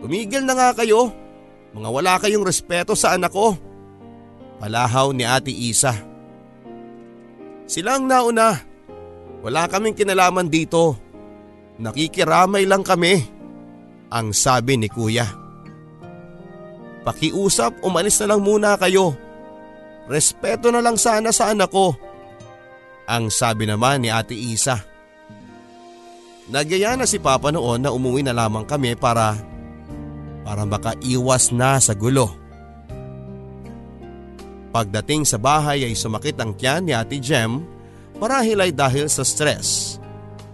Tumigil 0.03 0.43
na 0.43 0.51
nga 0.51 0.69
kayo. 0.75 1.15
Mga 1.71 1.89
wala 1.95 2.13
kayong 2.19 2.43
respeto 2.43 2.91
sa 2.91 3.15
anak 3.15 3.31
ko. 3.31 3.66
Palahaw 4.57 5.13
ni 5.13 5.21
Ate 5.21 5.53
Isa. 5.53 5.93
Sila 7.69 8.01
ang 8.01 8.09
nauna. 8.09 8.57
Wala 9.45 9.69
kaming 9.69 9.93
kinalaman 9.93 10.49
dito. 10.49 10.97
Nakikiramay 11.77 12.65
lang 12.65 12.81
kami. 12.81 13.21
Ang 14.09 14.33
sabi 14.33 14.79
ni 14.81 14.89
kuya. 14.89 15.27
Pakiusap, 17.05 17.85
umalis 17.85 18.17
na 18.23 18.33
lang 18.33 18.41
muna 18.41 18.75
kayo. 18.81 19.13
Respeto 20.09 20.73
na 20.73 20.81
lang 20.81 20.97
sana 20.97 21.29
sa 21.29 21.53
anak 21.53 21.69
ko. 21.69 21.93
Ang 23.07 23.29
sabi 23.31 23.67
naman 23.67 24.03
ni 24.03 24.09
Ate 24.09 24.35
Isa. 24.35 24.79
Nagyaya 26.47 26.95
na 26.95 27.03
si 27.03 27.19
Papa 27.19 27.51
noon 27.51 27.83
na 27.83 27.91
umuwi 27.91 28.23
na 28.23 28.31
lamang 28.31 28.63
kami 28.63 28.95
para 28.95 29.35
para 30.47 30.63
makaiwas 30.63 31.51
na 31.51 31.75
sa 31.83 31.91
gulo. 31.91 32.46
Pagdating 34.77 35.25
sa 35.25 35.41
bahay 35.41 35.89
ay 35.89 35.97
sumakit 35.97 36.37
ang 36.37 36.53
tiyan 36.53 36.85
ni 36.85 36.93
Ate 36.93 37.17
Jem 37.17 37.65
marahil 38.21 38.61
ay 38.61 38.69
dahil 38.69 39.09
sa 39.09 39.25
stress. 39.25 39.97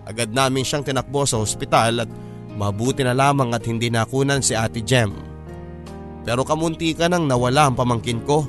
Agad 0.07 0.31
namin 0.31 0.63
siyang 0.63 0.87
tinakbo 0.87 1.27
sa 1.27 1.43
ospital 1.43 2.07
at 2.07 2.09
mabuti 2.55 3.03
na 3.03 3.11
lamang 3.11 3.51
at 3.51 3.67
hindi 3.67 3.91
nakunan 3.91 4.39
si 4.39 4.55
Ate 4.55 4.79
Jem. 4.79 5.11
Pero 6.23 6.47
kamunti 6.47 6.95
ka 6.95 7.11
nang 7.11 7.27
nawala 7.27 7.67
ang 7.67 7.75
pamangkin 7.75 8.23
ko. 8.23 8.47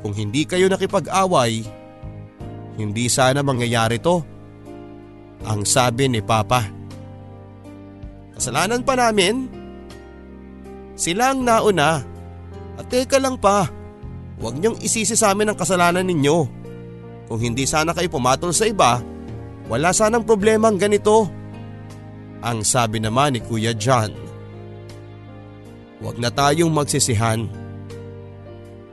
Kung 0.00 0.16
hindi 0.16 0.48
kayo 0.48 0.64
nakipag-away, 0.72 1.68
hindi 2.80 3.12
sana 3.12 3.44
mangyayari 3.44 4.00
to. 4.00 4.24
Ang 5.44 5.68
sabi 5.68 6.08
ni 6.08 6.24
Papa. 6.24 6.64
Kasalanan 8.40 8.80
pa 8.88 8.96
namin? 8.96 9.52
Sila 10.96 11.36
ang 11.36 11.44
nauna. 11.44 12.16
At 12.78 12.86
teka 12.86 13.18
lang 13.18 13.42
pa, 13.42 13.66
huwag 14.38 14.54
niyong 14.56 14.78
isisi 14.78 15.18
sa 15.18 15.34
amin 15.34 15.50
ang 15.50 15.58
kasalanan 15.58 16.06
ninyo. 16.06 16.38
Kung 17.26 17.42
hindi 17.42 17.66
sana 17.66 17.90
kayo 17.90 18.06
pumatol 18.08 18.54
sa 18.54 18.70
iba, 18.70 19.02
wala 19.66 19.90
sanang 19.90 20.22
problema 20.22 20.70
ang 20.70 20.78
ganito. 20.78 21.26
Ang 22.40 22.62
sabi 22.62 23.02
naman 23.02 23.34
ni 23.34 23.42
Kuya 23.42 23.74
John. 23.74 24.14
Huwag 25.98 26.22
na 26.22 26.30
tayong 26.30 26.70
magsisihan. 26.70 27.50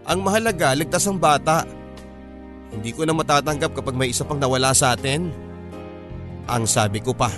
Ang 0.09 0.19
mahalaga, 0.25 0.73
ligtas 0.73 1.05
ang 1.05 1.21
bata. 1.21 1.61
Hindi 2.73 2.89
ko 2.91 3.05
na 3.05 3.13
matatanggap 3.13 3.77
kapag 3.77 3.93
may 3.93 4.09
isa 4.09 4.25
pang 4.25 4.41
nawala 4.41 4.73
sa 4.73 4.97
atin. 4.97 5.29
Ang 6.49 6.65
sabi 6.65 6.99
ko 7.05 7.13
pa. 7.13 7.29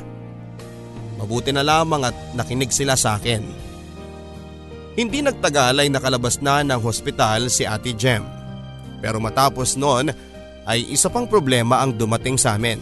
Mabuti 1.19 1.51
na 1.51 1.67
lamang 1.67 2.07
at 2.07 2.15
nakinig 2.31 2.71
sila 2.71 2.95
sa 2.95 3.19
akin. 3.19 3.66
Hindi 4.97 5.21
nagtagal 5.21 5.77
ay 5.77 5.93
nakalabas 5.93 6.41
na 6.41 6.65
ng 6.65 6.81
hospital 6.81 7.53
si 7.53 7.69
Ate 7.69 7.93
Jem. 7.93 8.25
Pero 8.97 9.21
matapos 9.21 9.77
noon 9.77 10.09
ay 10.65 10.89
isa 10.89 11.05
pang 11.13 11.29
problema 11.29 11.85
ang 11.85 11.93
dumating 11.93 12.33
sa 12.33 12.57
amin. 12.57 12.81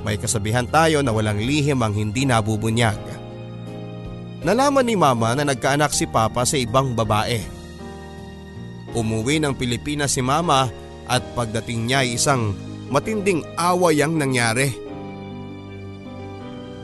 May 0.00 0.16
kasabihan 0.16 0.64
tayo 0.64 1.04
na 1.04 1.12
walang 1.12 1.36
lihim 1.36 1.84
ang 1.84 1.92
hindi 1.92 2.24
nabubunyag. 2.24 2.96
Nalaman 4.40 4.88
ni 4.88 4.96
mama 4.96 5.36
na 5.36 5.44
nagkaanak 5.44 5.92
si 5.92 6.08
papa 6.08 6.48
sa 6.48 6.56
ibang 6.56 6.96
babae. 6.96 7.44
Umuwi 8.96 9.36
ng 9.36 9.52
Pilipinas 9.52 10.16
si 10.16 10.24
mama 10.24 10.72
at 11.04 11.20
pagdating 11.36 11.92
niya 11.92 12.08
ay 12.08 12.16
isang 12.16 12.56
matinding 12.88 13.44
away 13.60 14.00
ang 14.00 14.16
nangyari. 14.16 14.72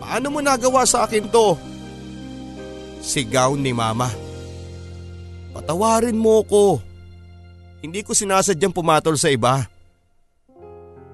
Paano 0.04 0.28
mo 0.28 0.44
nagawa 0.44 0.84
sa 0.84 1.08
akin 1.08 1.32
to? 1.32 1.56
Sigaw 3.06 3.54
ni 3.54 3.70
mama. 3.70 4.10
Patawarin 5.54 6.18
mo 6.18 6.42
ko. 6.42 6.82
Hindi 7.78 8.02
ko 8.02 8.18
sinasadyang 8.18 8.74
pumatol 8.74 9.14
sa 9.14 9.30
iba. 9.30 9.62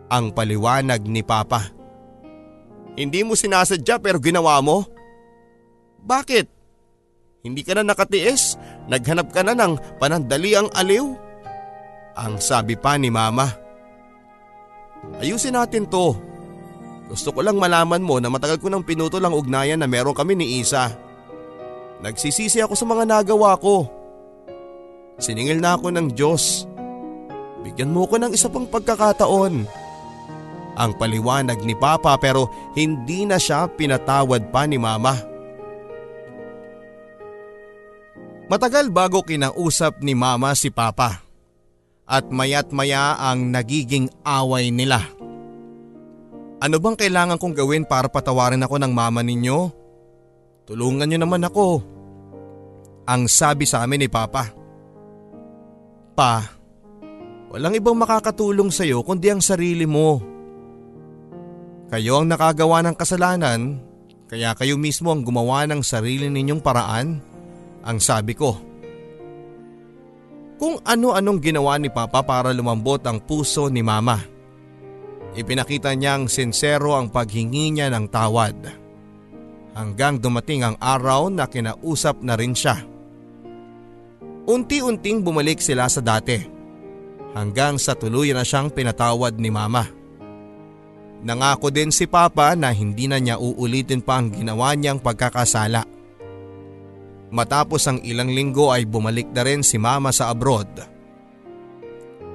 Ang 0.08 0.32
paliwanag 0.32 1.04
ni 1.04 1.20
papa. 1.20 1.68
Hindi 2.96 3.20
mo 3.20 3.36
sinasadya 3.36 4.00
pero 4.00 4.16
ginawa 4.16 4.56
mo? 4.64 4.88
Bakit? 6.00 6.46
Hindi 7.44 7.60
ka 7.60 7.76
na 7.76 7.84
nakatiis? 7.84 8.56
Naghanap 8.88 9.28
ka 9.28 9.44
na 9.44 9.52
ng 9.52 10.00
panandaliang 10.00 10.72
aliw? 10.72 11.04
Ang 12.16 12.40
sabi 12.40 12.72
pa 12.72 12.96
ni 12.96 13.12
mama. 13.12 13.52
Ayusin 15.20 15.60
natin 15.60 15.84
to. 15.92 16.16
Gusto 17.12 17.36
ko 17.36 17.44
lang 17.44 17.60
malaman 17.60 18.00
mo 18.00 18.16
na 18.16 18.32
matagal 18.32 18.56
ko 18.64 18.72
nang 18.72 18.86
pinutol 18.86 19.20
ang 19.20 19.36
ugnayan 19.36 19.76
na 19.76 19.88
meron 19.90 20.16
kami 20.16 20.32
ni 20.32 20.64
Isa. 20.64 20.88
Nagsisisi 22.02 22.58
ako 22.58 22.74
sa 22.74 22.82
mga 22.82 23.06
nagawa 23.06 23.54
ko. 23.62 23.86
Siningil 25.22 25.62
na 25.62 25.78
ako 25.78 25.94
ng 25.94 26.08
Diyos. 26.10 26.66
Bigyan 27.62 27.94
mo 27.94 28.10
ko 28.10 28.18
ng 28.18 28.34
isa 28.34 28.50
pang 28.50 28.66
pagkakataon. 28.66 29.54
Ang 30.72 30.92
paliwanag 30.98 31.62
ni 31.62 31.78
Papa 31.78 32.18
pero 32.18 32.50
hindi 32.74 33.22
na 33.22 33.38
siya 33.38 33.70
pinatawad 33.70 34.50
pa 34.50 34.66
ni 34.66 34.82
Mama. 34.82 35.14
Matagal 38.50 38.92
bago 38.92 39.24
kinausap 39.24 40.04
ni 40.04 40.12
mama 40.12 40.52
si 40.52 40.68
papa. 40.68 41.24
At 42.04 42.28
mayat 42.28 42.68
maya 42.68 43.16
ang 43.16 43.48
nagiging 43.48 44.12
away 44.28 44.68
nila. 44.68 45.00
Ano 46.60 46.76
bang 46.76 46.92
kailangan 46.92 47.40
kong 47.40 47.56
gawin 47.56 47.88
para 47.88 48.12
patawarin 48.12 48.60
ako 48.60 48.76
ng 48.76 48.92
mama 48.92 49.24
ninyo? 49.24 49.81
Tulungan 50.62 51.10
niyo 51.10 51.18
naman 51.22 51.42
ako. 51.42 51.82
Ang 53.08 53.26
sabi 53.26 53.66
sa 53.66 53.82
amin 53.82 54.06
ni 54.06 54.08
Papa. 54.08 54.46
Pa, 56.12 56.44
walang 57.50 57.74
ibang 57.74 57.98
makakatulong 57.98 58.70
sa 58.70 58.86
iyo 58.86 59.02
kundi 59.02 59.32
ang 59.32 59.42
sarili 59.42 59.88
mo. 59.88 60.22
Kayo 61.92 62.22
ang 62.22 62.30
nakagawa 62.30 62.80
ng 62.84 62.96
kasalanan, 62.96 63.80
kaya 64.30 64.56
kayo 64.56 64.80
mismo 64.80 65.12
ang 65.12 65.20
gumawa 65.26 65.68
ng 65.68 65.84
sarili 65.84 66.32
ninyong 66.32 66.62
paraan 66.64 67.20
ang 67.84 67.98
sabi 68.00 68.32
ko. 68.32 68.56
Kung 70.62 70.78
ano-anong 70.86 71.42
ginawa 71.42 71.74
ni 71.76 71.90
Papa 71.90 72.22
para 72.22 72.54
lumambot 72.54 73.02
ang 73.02 73.18
puso 73.18 73.66
ni 73.66 73.82
Mama. 73.82 74.22
Ipinakita 75.32 75.90
niyang 75.96 76.30
sincero 76.30 76.94
ang 76.94 77.10
paghingi 77.10 77.72
niya 77.72 77.90
ng 77.90 78.06
tawad. 78.06 78.81
Hanggang 79.72 80.20
dumating 80.20 80.64
ang 80.64 80.76
araw 80.76 81.32
na 81.32 81.48
kinausap 81.48 82.20
na 82.20 82.36
rin 82.36 82.52
siya. 82.52 82.84
Unti-unting 84.44 85.24
bumalik 85.24 85.64
sila 85.64 85.88
sa 85.88 86.04
dati. 86.04 86.36
Hanggang 87.32 87.80
sa 87.80 87.96
tuluyan 87.96 88.36
na 88.36 88.44
siyang 88.44 88.68
pinatawad 88.68 89.32
ni 89.40 89.48
Mama. 89.48 89.88
Nangako 91.22 91.70
din 91.70 91.94
si 91.94 92.04
Papa 92.04 92.52
na 92.58 92.74
hindi 92.74 93.06
na 93.06 93.16
niya 93.16 93.38
uulitin 93.38 94.02
pa 94.02 94.20
ang 94.20 94.34
ginawa 94.34 94.74
niyang 94.74 94.98
pagkakasala. 94.98 95.86
Matapos 97.32 97.86
ang 97.88 98.04
ilang 98.04 98.28
linggo 98.28 98.68
ay 98.68 98.84
bumalik 98.84 99.32
na 99.32 99.40
rin 99.46 99.64
si 99.64 99.80
Mama 99.80 100.12
sa 100.12 100.28
abroad. 100.28 100.68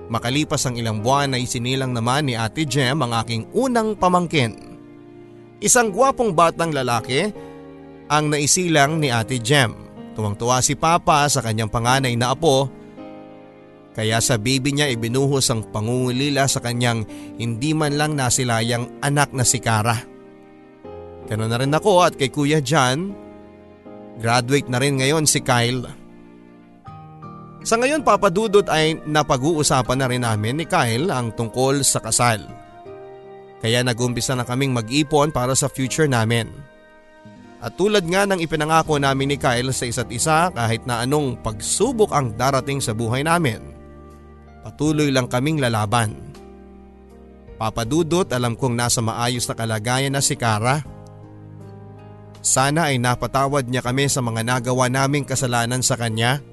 Makalipas 0.07 0.63
ang 0.65 0.79
ilang 0.79 1.03
buwan 1.03 1.35
ay 1.35 1.43
sinilang 1.43 1.91
naman 1.91 2.31
ni 2.31 2.33
Ate 2.39 2.63
Jem 2.63 3.03
ang 3.03 3.11
aking 3.11 3.51
unang 3.51 3.93
pamangkin. 3.99 4.76
Isang 5.57 5.89
gwapong 5.89 6.37
batang 6.37 6.69
lalaki 6.69 7.33
ang 8.07 8.29
naisilang 8.29 9.01
ni 9.01 9.09
Ate 9.09 9.41
Jem. 9.41 9.73
Tuwang-tuwa 10.13 10.61
si 10.61 10.73
Papa 10.73 11.25
sa 11.29 11.41
kanyang 11.41 11.69
panganay 11.69 12.13
na 12.17 12.33
apo 12.33 12.77
kaya 13.97 14.21
sa 14.21 14.37
baby 14.37 14.77
niya 14.77 14.93
ibinuhos 14.93 15.49
ang 15.49 15.65
pangungulila 15.73 16.45
sa 16.45 16.61
kanyang 16.61 17.01
hindi 17.41 17.73
man 17.73 17.97
lang 17.97 18.13
nasilayang 18.13 19.01
anak 19.01 19.33
na 19.33 19.41
si 19.41 19.57
Kara. 19.57 19.97
Ganun 21.25 21.49
na 21.49 21.57
rin 21.57 21.73
ako 21.73 22.05
at 22.05 22.13
kay 22.13 22.29
Kuya 22.29 22.61
John, 22.61 23.17
graduate 24.21 24.69
na 24.69 24.77
rin 24.77 25.01
ngayon 25.01 25.25
si 25.25 25.41
Kyle. 25.41 25.89
Sa 27.65 27.81
ngayon 27.81 28.05
papadudot 28.05 28.69
ay 28.69 29.01
napag-uusapan 29.01 29.97
na 29.97 30.05
rin 30.05 30.21
namin 30.21 30.61
ni 30.61 30.69
Kyle 30.69 31.09
ang 31.09 31.33
tungkol 31.33 31.81
sa 31.81 31.97
kasal. 31.97 32.45
Kaya 33.57 33.81
nag-umpisa 33.81 34.37
na 34.37 34.45
kaming 34.45 34.73
mag-ipon 34.73 35.33
para 35.33 35.57
sa 35.57 35.65
future 35.65 36.05
namin. 36.05 36.49
At 37.57 37.73
tulad 37.73 38.05
nga 38.05 38.29
ng 38.29 38.37
ipinangako 38.37 39.01
namin 39.01 39.33
ni 39.33 39.37
Kyle 39.41 39.73
sa 39.73 39.89
isa't 39.89 40.13
isa 40.13 40.53
kahit 40.53 40.85
na 40.85 41.01
anong 41.01 41.41
pagsubok 41.41 42.13
ang 42.13 42.37
darating 42.37 42.77
sa 42.77 42.93
buhay 42.93 43.25
namin 43.25 43.77
Patuloy 44.67 45.15
lang 45.15 45.31
kaming 45.31 45.63
lalaban. 45.63 46.11
Papadudot 47.55 48.27
alam 48.27 48.59
kong 48.59 48.75
nasa 48.75 48.99
maayos 48.99 49.47
na 49.47 49.55
kalagayan 49.55 50.11
na 50.11 50.19
si 50.19 50.35
Kara. 50.35 50.83
Sana 52.43 52.91
ay 52.91 52.99
napatawad 52.99 53.63
niya 53.63 53.79
kami 53.79 54.11
sa 54.11 54.19
mga 54.19 54.43
nagawa 54.43 54.91
naming 54.91 55.23
kasalanan 55.23 55.79
sa 55.79 55.95
kanya. 55.95 56.43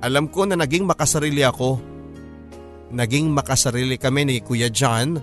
Alam 0.00 0.24
ko 0.32 0.48
na 0.48 0.56
naging 0.56 0.88
makasarili 0.88 1.44
ako. 1.44 1.76
Naging 2.94 3.34
makasarili 3.34 3.98
kami 3.98 4.22
ni 4.22 4.36
Kuya 4.38 4.70
John 4.70 5.18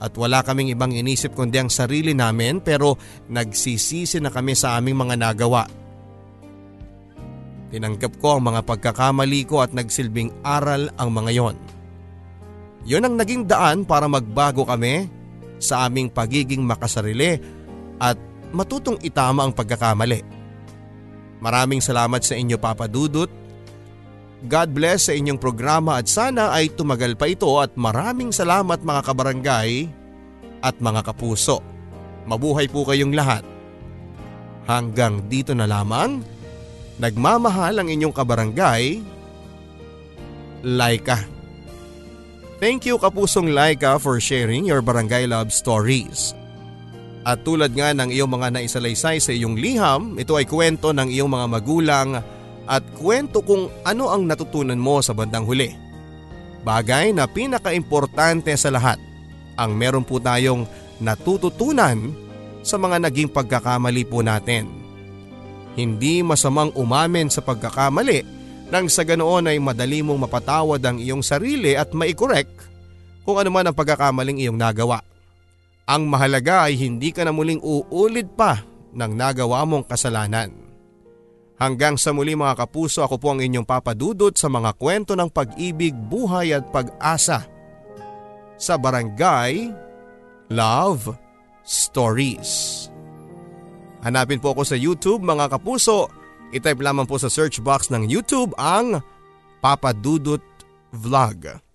at 0.00 0.14
wala 0.14 0.46
kaming 0.46 0.70
ibang 0.70 0.94
inisip 0.94 1.34
kundi 1.34 1.58
ang 1.58 1.68
sarili 1.68 2.14
namin 2.14 2.62
pero 2.62 2.94
nagsisisi 3.26 4.22
na 4.22 4.30
kami 4.30 4.54
sa 4.54 4.78
aming 4.78 4.94
mga 4.94 5.18
nagawa. 5.18 5.66
Tinanggap 7.70 8.18
ko 8.18 8.38
ang 8.38 8.42
mga 8.50 8.62
pagkakamali 8.62 9.46
ko 9.46 9.62
at 9.62 9.74
nagsilbing 9.74 10.42
aral 10.46 10.90
ang 10.98 11.10
mga 11.10 11.30
yon. 11.34 11.56
Yon 12.86 13.06
ang 13.06 13.14
naging 13.18 13.44
daan 13.44 13.84
para 13.84 14.06
magbago 14.06 14.64
kami 14.64 15.06
sa 15.60 15.86
aming 15.86 16.08
pagiging 16.08 16.64
makasarili 16.64 17.36
at 18.00 18.16
matutong 18.50 18.98
itama 19.04 19.44
ang 19.44 19.52
pagkakamali. 19.52 20.22
Maraming 21.44 21.84
salamat 21.84 22.24
sa 22.24 22.34
inyo 22.34 22.56
Papa 22.56 22.88
Dudut. 22.88 23.28
God 24.46 24.72
bless 24.72 25.10
sa 25.10 25.12
inyong 25.12 25.36
programa 25.36 26.00
at 26.00 26.08
sana 26.08 26.54
ay 26.56 26.72
tumagal 26.72 27.18
pa 27.18 27.28
ito 27.28 27.48
at 27.60 27.76
maraming 27.76 28.32
salamat 28.32 28.80
mga 28.80 29.02
kabarangay 29.04 29.88
at 30.64 30.76
mga 30.80 31.04
kapuso. 31.04 31.60
Mabuhay 32.24 32.68
po 32.68 32.88
kayong 32.88 33.12
lahat. 33.12 33.44
Hanggang 34.64 35.28
dito 35.28 35.52
na 35.52 35.68
lamang 35.68 36.24
Nagmamahal 37.00 37.80
ang 37.80 37.88
inyong 37.88 38.12
kabarangay, 38.12 39.00
Laika. 40.60 41.24
Thank 42.60 42.84
you 42.84 43.00
kapusong 43.00 43.56
Laika 43.56 43.96
for 43.96 44.20
sharing 44.20 44.68
your 44.68 44.84
barangay 44.84 45.24
love 45.24 45.48
stories. 45.48 46.36
At 47.24 47.40
tulad 47.40 47.72
nga 47.72 47.96
ng 47.96 48.12
iyong 48.12 48.28
mga 48.28 48.52
naisalaysay 48.52 49.16
sa 49.16 49.32
iyong 49.32 49.56
liham, 49.56 50.20
ito 50.20 50.36
ay 50.36 50.44
kwento 50.44 50.92
ng 50.92 51.08
iyong 51.08 51.32
mga 51.32 51.46
magulang 51.48 52.08
at 52.70 52.86
kwento 52.94 53.42
kung 53.42 53.66
ano 53.82 54.14
ang 54.14 54.30
natutunan 54.30 54.78
mo 54.78 55.02
sa 55.02 55.10
bandang 55.10 55.42
huli. 55.42 55.74
Bagay 56.62 57.10
na 57.10 57.26
pinakaimportante 57.26 58.54
sa 58.54 58.70
lahat, 58.70 59.02
ang 59.58 59.74
meron 59.74 60.06
po 60.06 60.22
tayong 60.22 60.70
natututunan 61.02 62.14
sa 62.62 62.78
mga 62.78 63.10
naging 63.10 63.26
pagkakamali 63.26 64.06
po 64.06 64.22
natin. 64.22 64.70
Hindi 65.74 66.22
masamang 66.22 66.70
umamin 66.78 67.26
sa 67.26 67.42
pagkakamali 67.42 68.22
nang 68.70 68.86
sa 68.86 69.02
ganoon 69.02 69.50
ay 69.50 69.58
madali 69.58 69.98
mong 70.06 70.30
mapatawad 70.30 70.78
ang 70.86 71.02
iyong 71.02 71.26
sarili 71.26 71.74
at 71.74 71.90
maikorek 71.90 72.46
kung 73.26 73.34
ano 73.40 73.50
man 73.50 73.66
ang 73.66 73.74
pagkakamaling 73.74 74.38
iyong 74.38 74.54
nagawa. 74.54 75.02
Ang 75.90 76.06
mahalaga 76.06 76.70
ay 76.70 76.78
hindi 76.78 77.10
ka 77.10 77.26
na 77.26 77.34
muling 77.34 77.58
uulit 77.58 78.30
pa 78.38 78.62
ng 78.94 79.10
nagawa 79.10 79.66
mong 79.66 79.90
kasalanan. 79.90 80.69
Hanggang 81.60 82.00
sa 82.00 82.16
muli 82.16 82.32
mga 82.32 82.64
kapuso 82.64 83.04
ako 83.04 83.20
po 83.20 83.36
ang 83.36 83.44
inyong 83.44 83.68
papadudot 83.68 84.32
sa 84.32 84.48
mga 84.48 84.72
kwento 84.80 85.12
ng 85.12 85.28
pag-ibig, 85.28 85.92
buhay 85.92 86.56
at 86.56 86.64
pag-asa 86.72 87.44
sa 88.56 88.74
Barangay 88.80 89.68
Love 90.48 91.12
Stories. 91.60 92.88
Hanapin 94.00 94.40
po 94.40 94.56
ako 94.56 94.64
sa 94.64 94.76
YouTube 94.80 95.20
mga 95.20 95.52
kapuso. 95.52 96.08
I-type 96.56 96.80
lamang 96.80 97.04
po 97.04 97.20
sa 97.20 97.28
search 97.28 97.60
box 97.60 97.92
ng 97.92 98.08
YouTube 98.08 98.56
ang 98.56 99.04
Papa 99.60 99.92
Dudut 99.92 100.42
Vlog. 100.96 101.69